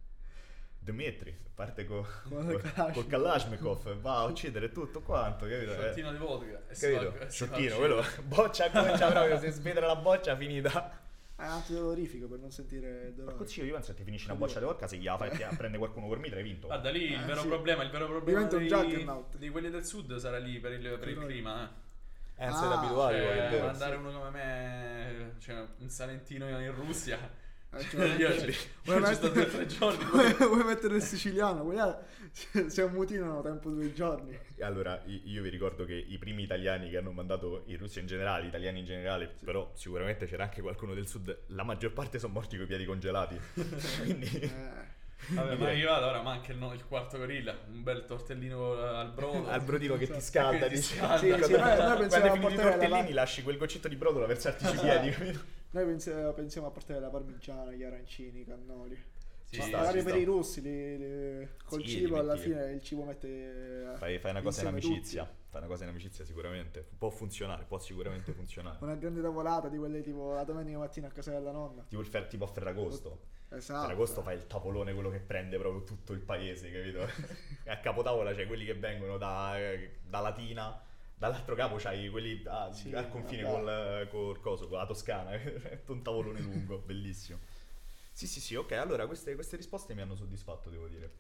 Dmitri, 0.79 1.37
parte 1.53 1.85
co- 1.85 2.07
Con 2.29 2.47
col, 2.47 2.61
Kalashnikov. 2.61 2.93
col 2.93 3.07
Kalashnikov, 3.09 3.95
va 4.01 4.19
a 4.19 4.25
uccidere 4.25 4.71
tutto 4.71 5.01
quanto, 5.03 5.47
capito? 5.47 5.73
Eh, 5.73 5.77
Sciottino 5.77 6.13
di 6.13 6.19
vodka. 6.19 6.63
capito? 6.79 7.19
e 7.19 7.31
Sciottino, 7.31 7.77
quello, 7.77 8.05
boccia, 8.23 8.69
boccia 8.71 9.11
proprio, 9.11 9.39
se 9.39 9.51
svedra 9.51 9.87
la 9.87 9.97
boccia 9.97 10.37
finita. 10.37 11.01
È 11.35 11.45
antidolorifico 11.45 12.29
per 12.29 12.39
non 12.39 12.51
sentire 12.53 12.89
il 12.89 13.11
Ma 13.11 13.17
dolore. 13.17 13.37
così 13.37 13.63
io 13.63 13.73
penso 13.75 13.91
che 13.93 13.99
ti 13.99 14.05
finisci 14.05 14.27
una 14.27 14.37
boccia 14.37 14.59
di 14.61 14.65
vodka, 14.65 14.87
se 14.87 14.97
gliela 14.97 15.17
fai 15.19 15.31
ti 15.31 15.45
prende 15.57 15.77
qualcuno 15.77 16.07
col 16.07 16.21
mitra 16.21 16.39
hai 16.39 16.45
vinto. 16.45 16.67
Guarda 16.69 16.89
lì 16.91 17.03
il 17.13 17.21
Eh, 17.21 17.25
vero 17.27 17.41
sì. 17.43 17.49
problema, 17.49 17.83
il 17.83 17.91
vero 17.91 18.07
problema 18.07 18.41
un 18.43 18.49
dei, 18.49 19.07
di 19.39 19.49
quelli 19.51 19.69
del 19.69 19.85
sud 19.85 20.17
sarà 20.17 20.39
lì 20.39 20.59
per 20.61 20.73
il, 20.73 20.99
per 20.99 21.09
il 21.09 21.19
clima. 21.19 21.65
Eh. 21.69 21.85
Eh, 22.39 22.45
non 22.45 22.55
Ah, 22.55 22.59
siete 22.59 22.75
abituati 22.75 23.17
Cioè, 23.17 23.63
mandare 23.63 23.97
uno 23.97 24.13
come 24.13 24.31
me, 24.31 25.35
cioè 25.41 25.67
un 25.79 25.89
salentino 25.89 26.49
in 26.49 26.75
Russia. 26.75 27.19
Eh, 27.73 27.81
cioè, 27.81 28.15
io 28.15 28.39
cioè, 28.39 28.51
ci, 28.53 28.69
vuoi 28.85 29.15
sto 29.15 29.29
due 29.29 29.45
mettere- 29.45 29.65
tre 29.65 29.67
giorni. 29.67 30.05
vuoi, 30.11 30.33
vuoi 30.35 30.65
mettere 30.65 30.97
il 30.97 31.03
siciliano? 31.03 31.65
Guarda, 31.65 32.05
se, 32.31 32.69
se 32.71 32.83
ammutinano 32.83 33.41
tempo 33.43 33.71
due 33.71 33.93
giorni. 33.93 34.39
E 34.55 34.63
Allora, 34.65 35.03
io 35.07 35.43
vi 35.43 35.49
ricordo 35.49 35.85
che 35.85 35.95
i 35.95 36.19
primi 36.19 36.43
italiani 36.43 36.91
che 36.91 36.99
hanno 36.99 37.11
mandato 37.13 37.63
in 37.67 37.79
Russia 37.79 38.01
in 38.01 38.07
generale, 38.07 38.45
gli 38.45 38.49
italiani 38.49 38.81
in 38.81 38.85
generale, 38.85 39.35
però 39.45 39.71
sicuramente 39.75 40.27
c'era 40.27 40.45
anche 40.45 40.61
qualcuno 40.61 40.95
del 40.95 41.07
sud, 41.07 41.45
la 41.49 41.63
maggior 41.65 41.93
parte 41.93 42.19
sono 42.19 42.35
morti 42.35 42.57
con 42.57 42.65
i 42.65 42.69
piedi 42.69 42.85
congelati. 42.85 43.39
Quindi... 44.03 44.27
Eh, 44.27 44.95
Vabbè, 45.29 45.57
ma 45.57 45.69
è 45.69 45.73
arrivato 45.73 46.07
ora, 46.07 46.23
ma 46.23 46.31
anche 46.33 46.53
il, 46.53 46.59
no- 46.59 46.73
il 46.73 46.85
quarto 46.87 47.19
gorilla, 47.19 47.57
un 47.69 47.83
bel 47.83 48.05
tortellino 48.05 48.73
al 48.81 49.11
brodo. 49.13 49.49
Al 49.49 49.63
brodino 49.63 49.97
che 49.97 50.07
ti 50.07 50.13
Esatto. 50.17 50.25
scalda, 50.25 50.67
Che 50.67 50.69
ti 50.69 50.75
dici. 50.77 50.95
scalda. 50.97 51.17
Sì, 51.19 51.25
sì, 51.25 51.31
noi- 51.31 51.61
noi 51.61 51.77
quando 51.77 51.97
pensiamo 51.97 52.27
a 52.27 52.31
finito 52.33 52.33
i 52.33 52.39
portare 52.39 52.57
la 52.57 52.71
tortellini, 52.77 53.09
va- 53.09 53.15
lasci 53.21 53.43
quel 53.43 53.57
goccetto 53.57 53.89
di 53.89 53.97
brodo 53.97 54.21
da 54.21 54.27
versarti 54.27 54.65
sui 54.67 54.79
piedi, 54.79 55.11
capito? 55.11 55.41
noi 55.71 55.85
pensiamo, 55.87 56.33
pensiamo 56.33 56.67
a 56.67 56.71
portare 56.71 57.01
la 57.01 57.09
parmigiana, 57.09 57.73
gli 57.73 57.83
arancini, 57.83 58.41
i 58.41 58.45
cannoli. 58.45 59.03
Sì, 59.49 59.61
sta, 59.61 59.77
magari 59.79 60.03
per 60.03 60.13
sta. 60.13 60.17
i 60.21 60.25
russi, 60.25 60.61
li- 60.61 60.99
li- 60.99 61.49
col 61.65 61.83
Sì, 61.83 61.89
cibo 61.89 62.15
li 62.15 62.21
alla 62.21 62.37
fine 62.37 62.73
il 62.73 62.83
cibo 62.83 63.05
mette... 63.05 63.93
Fai, 63.97 64.19
fai 64.19 64.31
una 64.33 64.43
cosa 64.43 64.63
in 64.63 64.67
amicizia. 64.69 65.23
tutti. 65.25 65.35
Fai 65.57 65.65
una 65.65 65.67
cosa 65.73 65.85
in 65.85 65.91
amicizia 65.91 66.25
sicuramente. 66.25 66.87
Può 66.99 67.09
funzionare, 67.09 67.65
può 67.65 67.79
sicuramente 67.79 68.33
funzionare. 68.33 68.77
Una 68.85 68.95
grande 68.95 69.23
tavolata 69.23 69.69
di 69.69 69.79
quelle 69.79 70.03
tipo 70.03 70.35
la 70.35 70.45
domenica 70.45 70.77
mattina 70.79 71.07
a 71.07 71.11
casa 71.11 71.31
della 71.31 71.51
nonna. 71.51 71.83
Tipo, 71.89 72.03
il 72.03 72.07
fer- 72.07 72.27
tipo 72.29 72.45
a 72.45 72.47
Ferragosto. 72.47 73.35
Esatto. 73.49 73.83
Ferragosto 73.87 74.23
fa 74.23 74.33
il 74.33 74.47
tapolone, 74.47 74.93
quello 74.93 75.09
che 75.11 75.21
prende 75.21 75.57
proprio 75.59 75.83
tutto 75.85 76.13
il 76.13 76.21
paese, 76.21 76.71
capito? 76.71 77.01
a 77.71 77.79
capotavola 77.79 78.35
c'è 78.35 78.47
quelli 78.47 78.67
che 78.67 78.75
vengono 78.75 79.17
da, 79.17 79.55
da 80.05 80.21
Latina, 80.21 80.79
dall'altro 81.15 81.55
capo 81.55 81.77
c'hai 81.77 82.11
quelli 82.11 82.43
a- 82.47 82.71
Sì, 82.73 82.93
al 82.93 83.09
confine 83.09 83.45
col, 83.45 84.09
col 84.11 84.41
coso, 84.41 84.69
con 84.69 84.77
la 84.79 84.87
Toscana, 84.87 85.31
è 85.33 85.81
un 85.87 86.03
tavolone 86.03 86.41
lungo, 86.41 86.79
bellissimo. 86.79 87.39
Sì, 88.13 88.27
sì, 88.27 88.41
sì, 88.41 88.55
ok, 88.57 88.73
allora 88.73 89.07
queste, 89.07 89.35
queste 89.35 89.57
risposte 89.57 89.95
mi 89.95 90.03
hanno 90.03 90.17
soddisfatto, 90.17 90.69
devo 90.69 90.87
dire. 90.89 91.13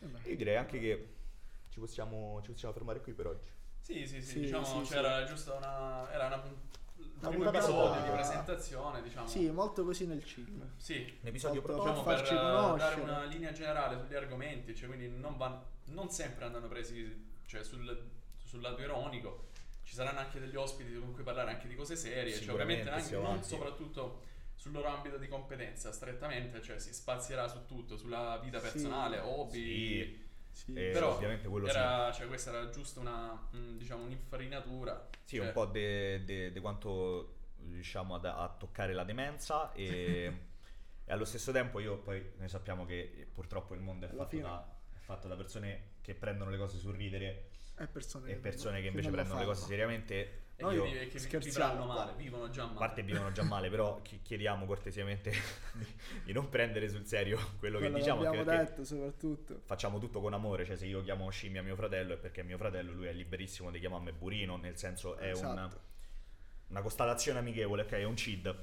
Vabbè. 0.00 0.28
Io 0.28 0.36
direi 0.36 0.56
anche 0.56 0.78
che 0.78 1.14
ci 1.70 1.78
possiamo, 1.80 2.40
ci 2.42 2.50
possiamo 2.52 2.72
fermare 2.74 3.00
qui 3.00 3.12
per 3.14 3.26
oggi. 3.26 3.50
Sì, 3.80 4.06
sì, 4.06 4.20
sì, 4.20 4.22
Sì, 4.22 4.40
diciamo 4.40 4.84
sì, 4.84 4.92
c'era 4.92 5.24
giusto 5.24 5.54
una... 5.54 6.10
era 6.12 6.26
una... 6.26 6.36
un 6.36 6.54
primo 7.18 7.44
puntata- 7.44 7.58
episodio 7.58 8.02
di 8.02 8.10
presentazione, 8.10 9.02
diciamo. 9.02 9.26
Sì, 9.26 9.50
molto 9.50 9.84
così 9.84 10.06
nel 10.06 10.22
chill. 10.22 10.70
Sì, 10.76 11.18
Un 11.22 11.28
episodio 11.28 11.60
Molto- 11.62 11.82
proprio 11.82 12.02
diciamo 12.02 12.16
per 12.16 12.32
eh, 12.32 12.34
dare 12.34 12.60
conoscere. 12.68 13.00
una 13.02 13.24
linea 13.24 13.52
generale 13.52 13.98
sugli 13.98 14.14
argomenti, 14.14 14.74
cioè 14.74 14.88
quindi 14.88 15.08
non, 15.08 15.36
van- 15.36 15.60
non 15.86 16.10
sempre 16.10 16.44
andranno 16.44 16.68
presi 16.68 17.28
cioè, 17.46 17.64
sul, 17.64 18.08
sul 18.44 18.60
lato 18.60 18.80
ironico, 18.80 19.48
ci 19.82 19.94
saranno 19.94 20.20
anche 20.20 20.38
degli 20.38 20.56
ospiti 20.56 20.94
con 20.94 21.12
cui 21.12 21.22
parlare 21.24 21.50
anche 21.50 21.66
di 21.66 21.74
cose 21.74 21.96
serie, 21.96 22.38
cioè 22.38 22.52
ovviamente 22.54 22.88
anche 22.90 23.02
sì, 23.04 23.12
non 23.14 23.42
soprattutto 23.42 24.22
sul 24.54 24.72
loro 24.72 24.88
ambito 24.88 25.16
di 25.16 25.26
competenza, 25.26 25.90
strettamente, 25.90 26.62
cioè 26.62 26.78
si 26.78 26.92
spazierà 26.92 27.48
su 27.48 27.64
tutto, 27.66 27.96
sulla 27.96 28.38
vita 28.42 28.58
Sì. 28.60 28.70
personale, 28.70 29.18
hobby. 29.18 29.58
Sì. 30.04 30.19
Sì. 30.52 30.72
Eh, 30.74 30.90
Però 30.90 31.14
ovviamente 31.14 31.48
quello 31.48 31.68
sì. 31.68 31.76
era, 31.76 32.12
cioè, 32.12 32.26
questa 32.26 32.50
era 32.50 32.68
giusto 32.70 33.00
una, 33.00 33.48
mm, 33.54 33.78
diciamo, 33.78 34.04
un'infarinatura. 34.04 35.08
Sì, 35.24 35.36
cioè, 35.36 35.46
un 35.46 35.52
po' 35.52 35.66
di 35.66 36.58
quanto 36.60 37.36
riusciamo 37.68 38.14
ad- 38.14 38.24
a, 38.24 38.54
toccare 38.58 38.92
la 38.92 39.04
demenza 39.04 39.72
e, 39.72 40.32
e 41.04 41.12
allo 41.12 41.24
stesso 41.24 41.52
tempo 41.52 41.78
io 41.80 41.98
poi 41.98 42.32
noi 42.38 42.48
sappiamo 42.48 42.84
che 42.86 43.28
purtroppo 43.32 43.74
il 43.74 43.80
mondo 43.80 44.06
è 44.06 44.08
fatto, 44.08 44.38
da, 44.38 44.76
è 44.94 44.98
fatto 44.98 45.28
da 45.28 45.36
persone 45.36 45.98
che 46.00 46.14
prendono 46.14 46.50
le 46.50 46.58
cose 46.58 46.78
sul 46.78 46.96
ridere 46.96 47.50
E 47.76 47.86
persone, 47.86 48.30
e 48.30 48.34
persone 48.36 48.76
che 48.76 48.82
che 48.82 48.88
invece 48.88 49.10
prendono 49.10 49.40
le 49.40 49.46
cose 49.46 49.66
seriamente. 49.66 50.48
E 50.60 50.62
Noi 50.62 50.74
io, 50.76 51.08
che 51.08 51.18
scherziamo 51.18 51.86
male, 51.86 52.12
vivono 52.18 52.50
già 52.50 52.64
a 52.64 52.66
male. 52.66 52.78
parte 52.78 53.02
vivono 53.02 53.32
già 53.32 53.42
male, 53.42 53.70
però 53.70 54.02
chi- 54.02 54.20
chiediamo 54.20 54.66
cortesemente 54.66 55.30
di, 55.72 55.86
di 56.24 56.32
non 56.34 56.50
prendere 56.50 56.86
sul 56.90 57.06
serio 57.06 57.38
quello 57.58 57.78
che 57.78 57.84
Quello 57.84 57.96
diciamo. 57.96 58.26
abbiamo 58.26 58.44
detto 58.44 58.84
soprattutto. 58.84 59.62
facciamo 59.64 59.98
tutto 59.98 60.20
con 60.20 60.34
amore, 60.34 60.66
cioè 60.66 60.76
se 60.76 60.84
io 60.84 61.02
chiamo 61.02 61.30
scimmia 61.30 61.62
mio 61.62 61.76
fratello 61.76 62.12
è 62.12 62.16
perché 62.18 62.42
mio 62.42 62.58
fratello 62.58 62.92
lui 62.92 63.06
è 63.06 63.12
liberissimo 63.14 63.70
di 63.70 63.80
chiamarmi 63.80 64.12
Burino, 64.12 64.58
nel 64.58 64.76
senso 64.76 65.16
è 65.16 65.30
Esatto. 65.30 65.50
una, 65.50 65.70
una 66.68 66.82
costallazione 66.82 67.38
amichevole, 67.38 67.82
ok? 67.84 67.92
È 67.92 68.04
un 68.04 68.16
CID. 68.16 68.56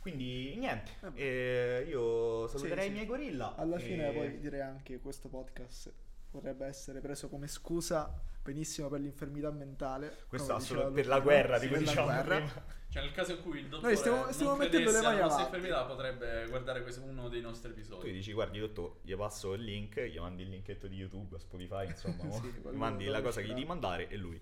Quindi 0.00 0.56
niente, 0.56 0.90
Eh 1.14 1.22
eh, 1.22 1.86
io 1.88 2.48
saluterei 2.48 2.84
Sì, 2.84 2.88
i 2.88 2.92
miei 2.92 3.04
sì. 3.04 3.08
gorilla. 3.08 3.54
Alla 3.54 3.76
e- 3.76 3.80
fine 3.80 4.10
poi 4.12 4.40
direi 4.40 4.62
anche 4.62 4.98
questo 4.98 5.28
podcast 5.28 5.92
potrebbe 6.28 6.66
essere 6.66 7.00
preso 7.00 7.28
come 7.28 7.46
scusa 7.46 8.12
benissimo 8.46 8.88
per 8.88 9.00
l'infermità 9.00 9.50
mentale. 9.50 10.16
Questo 10.28 10.52
come 10.52 10.58
assolut- 10.62 10.88
diceva 10.88 10.94
per 10.94 11.06
la 11.06 11.20
guerra, 11.20 11.58
sì, 11.58 11.66
di 11.68 11.74
cui 11.74 11.84
diciamo 11.84 12.06
guerra. 12.06 12.36
prima. 12.36 12.74
Cioè, 12.88 13.02
nel 13.02 13.12
caso 13.12 13.32
in 13.32 13.42
cui 13.42 13.58
il 13.58 13.68
dottore 13.68 13.94
stiamo- 13.96 14.30
stiamo 14.32 14.50
non 14.52 14.58
mettendo 14.60 14.90
le 14.90 15.00
mani 15.02 15.20
avanti. 15.20 15.42
infermità, 15.42 15.84
potrebbe 15.84 16.46
guardare 16.48 16.82
questo- 16.82 17.02
uno 17.02 17.28
dei 17.28 17.40
nostri 17.42 17.68
Tu 17.70 17.76
gli 17.76 17.80
episodi. 17.80 18.12
dici, 18.12 18.32
guardi 18.32 18.58
dottor, 18.58 18.98
gli 19.02 19.14
passo 19.14 19.52
il 19.52 19.62
link, 19.64 20.00
gli 20.00 20.18
mandi 20.18 20.44
il 20.44 20.48
linketto 20.50 20.86
di 20.86 20.96
YouTube, 20.96 21.38
Spotify, 21.38 21.86
insomma. 21.86 22.14
Sì, 22.40 22.48
gli 22.48 22.74
mandi 22.74 23.04
la 23.06 23.20
cosa 23.20 23.40
che 23.42 23.48
gli 23.48 23.52
devi 23.52 23.66
mandare 23.66 24.08
e 24.08 24.16
lui 24.16 24.40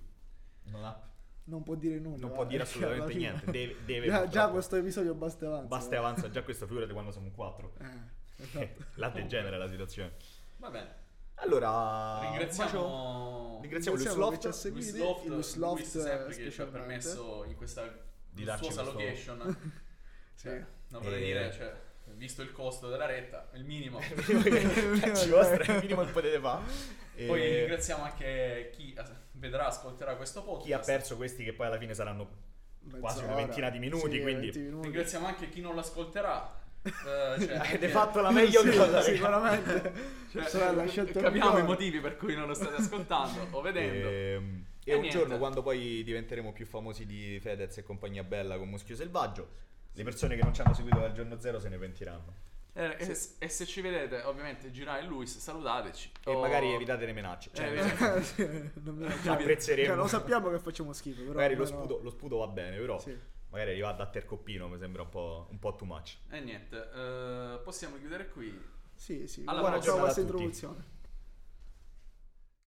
non 0.66 0.84
ha 0.84 1.00
non 1.46 1.62
può 1.62 1.74
dire 1.74 1.98
nulla. 1.98 2.18
non 2.20 2.32
può 2.32 2.44
dire 2.44 2.62
eh, 2.62 2.66
assolutamente 2.66 3.02
alla 3.02 3.12
fine. 3.12 3.28
niente. 3.30 3.50
Deve, 3.50 3.76
deve 3.84 4.06
già, 4.06 4.28
già 4.28 4.48
questo 4.50 4.76
episodio 4.76 5.14
basta 5.14 5.44
e 5.44 5.48
avanza. 5.48 5.66
Basta 5.66 5.94
e 5.94 5.98
avanza, 5.98 6.30
già 6.30 6.42
questo 6.42 6.66
figurati 6.66 6.92
quando 6.92 7.10
siamo 7.10 7.30
quattro. 7.32 7.72
Eh, 7.80 8.42
esatto. 8.44 8.84
La 8.94 9.08
degenera 9.08 9.56
la 9.56 9.68
situazione. 9.68 10.12
Va 10.58 10.70
bene. 10.70 11.02
Allora, 11.36 12.20
Ringraziamo 12.22 13.58
ringraziamo 13.62 13.96
Luis 13.96 14.04
Ringraziamo 14.06 14.28
che 14.30 14.38
ci 14.40 14.46
ha 14.46 14.50
Loft. 14.50 14.58
seguito. 14.58 14.90
Luis 14.90 14.96
Loft, 15.04 15.24
il 15.24 15.30
Luis 15.32 15.56
Luis 15.56 15.98
sempre 16.00 16.34
che 16.36 16.50
ci 16.50 16.60
ha 16.60 16.66
permesso 16.66 17.44
in 17.44 17.54
questa 17.56 17.92
Di 18.30 18.44
lussuosa 18.44 18.82
location. 18.82 19.82
Sì. 20.36 20.48
Cioè, 20.48 20.64
non 20.88 21.00
vorrei 21.02 21.22
E- 21.22 21.24
dire, 21.26 21.52
cioè, 21.52 21.72
visto 22.16 22.42
il 22.42 22.50
costo 22.52 22.88
della 22.88 23.06
retta, 23.06 23.48
il 23.54 23.64
minimo. 23.64 24.00
Il 24.02 24.24
minimo 24.26 24.42
che- 24.42 24.98
cazzi 25.00 25.30
vostri, 25.30 25.64
è 25.64 25.70
il 25.76 25.80
minimo 25.82 26.04
che 26.04 26.10
potete 26.12 26.40
fare. 26.40 26.64
E 27.14 27.26
Poi 27.26 27.56
ringraziamo 27.60 28.02
anche 28.02 28.70
chi 28.74 28.92
eh, 28.94 29.02
vedrà, 29.32 29.66
ascolterà 29.66 30.16
questo 30.16 30.42
podcast. 30.42 30.64
chi 30.66 30.72
ha 30.72 30.78
perso 30.80 31.16
questi 31.16 31.44
che 31.44 31.52
poi 31.52 31.66
alla 31.68 31.78
fine 31.78 31.94
saranno 31.94 32.28
quasi 32.98 33.18
una 33.18 33.28
Mezz'ora. 33.28 33.34
ventina 33.46 33.70
di 33.70 33.78
minuti, 33.78 34.10
Sì, 34.16 34.20
quindi- 34.22 34.46
20 34.50 34.58
minuti. 34.58 34.86
Ringraziamo 34.88 35.26
anche 35.26 35.48
chi 35.48 35.60
non 35.60 35.76
l'ascolterà. 35.76 36.62
Eh, 36.84 37.40
cioè, 37.40 37.56
Avete 37.56 37.88
fatto 37.88 38.20
la 38.20 38.30
meglio 38.32 38.60
Sì, 38.60 38.76
cosa. 38.76 39.00
sicuramente. 39.00 39.92
cioè, 40.30 40.44
Sorella, 40.48 40.86
scelto 40.86 41.18
il 41.18 41.24
capiamo 41.24 41.58
i 41.58 41.62
motivi 41.62 42.00
per 42.00 42.16
cui 42.16 42.34
non 42.34 42.46
lo 42.46 42.54
state 42.54 42.76
ascoltando 42.76 43.46
o 43.50 43.60
vedendo. 43.60 44.08
Ehm, 44.08 44.64
E, 44.86 44.90
E 44.90 44.94
un 44.96 45.00
niente. 45.00 45.18
giorno, 45.18 45.38
quando 45.38 45.62
poi 45.62 46.02
diventeremo 46.04 46.52
più 46.52 46.66
famosi 46.66 47.06
di 47.06 47.38
Fedez 47.40 47.78
e 47.78 47.82
compagnia 47.82 48.22
bella 48.22 48.58
con 48.58 48.68
Muschio 48.68 48.94
Selvaggio, 48.94 49.48
le 49.92 50.04
persone 50.04 50.36
che 50.36 50.42
non 50.42 50.52
ci 50.52 50.60
hanno 50.60 50.74
seguito 50.74 50.98
dal 50.98 51.12
giorno 51.14 51.40
zero 51.40 51.58
se 51.58 51.70
ne 51.70 51.78
pentiranno. 51.78 52.34
Eh, 52.76 52.96
e, 52.98 53.16
e 53.38 53.48
se 53.48 53.64
ci 53.66 53.80
vedete, 53.80 54.20
ovviamente, 54.24 54.70
girare 54.72 55.02
Luis, 55.04 55.38
salutateci. 55.38 56.10
E 56.26 56.30
O- 56.32 56.40
magari 56.40 56.70
evitate 56.74 57.06
le 57.06 57.12
minacce. 57.12 57.48
Cioè, 57.54 57.72
Eh, 57.72 57.80
senso, 57.82 58.20
Sì, 58.34 58.70
non 58.82 59.18
ci 59.22 59.28
apprezzeremo. 59.28 59.86
Cioè, 59.88 59.96
lo 59.96 60.06
sappiamo 60.08 60.50
che 60.50 60.58
facciamo 60.58 60.92
schifo, 60.92 61.20
però 61.22 61.34
magari 61.34 61.54
lo 61.54 61.62
almeno- 61.62 61.80
sputo, 61.84 62.00
lo 62.02 62.10
sputo 62.10 62.36
va 62.38 62.48
bene, 62.48 62.76
però 62.76 62.98
Sì. 62.98 63.16
Magari 63.54 63.70
arrivare 63.70 63.96
da 63.96 64.06
Tercoppino 64.06 64.66
mi 64.68 64.78
sembra 64.78 65.02
un 65.02 65.08
po', 65.08 65.46
un 65.48 65.58
po' 65.60 65.76
too 65.76 65.86
much. 65.86 66.18
E 66.28 66.40
niente, 66.40 66.90
eh, 66.92 67.60
possiamo 67.62 67.96
chiudere 67.98 68.28
qui. 68.28 68.52
Sì, 68.94 69.28
sì. 69.28 69.42
Alla 69.46 69.60
Buona 69.60 69.78
prossima 69.78 70.00
questa 70.00 70.20
a 70.20 70.22
introduzione. 70.24 70.84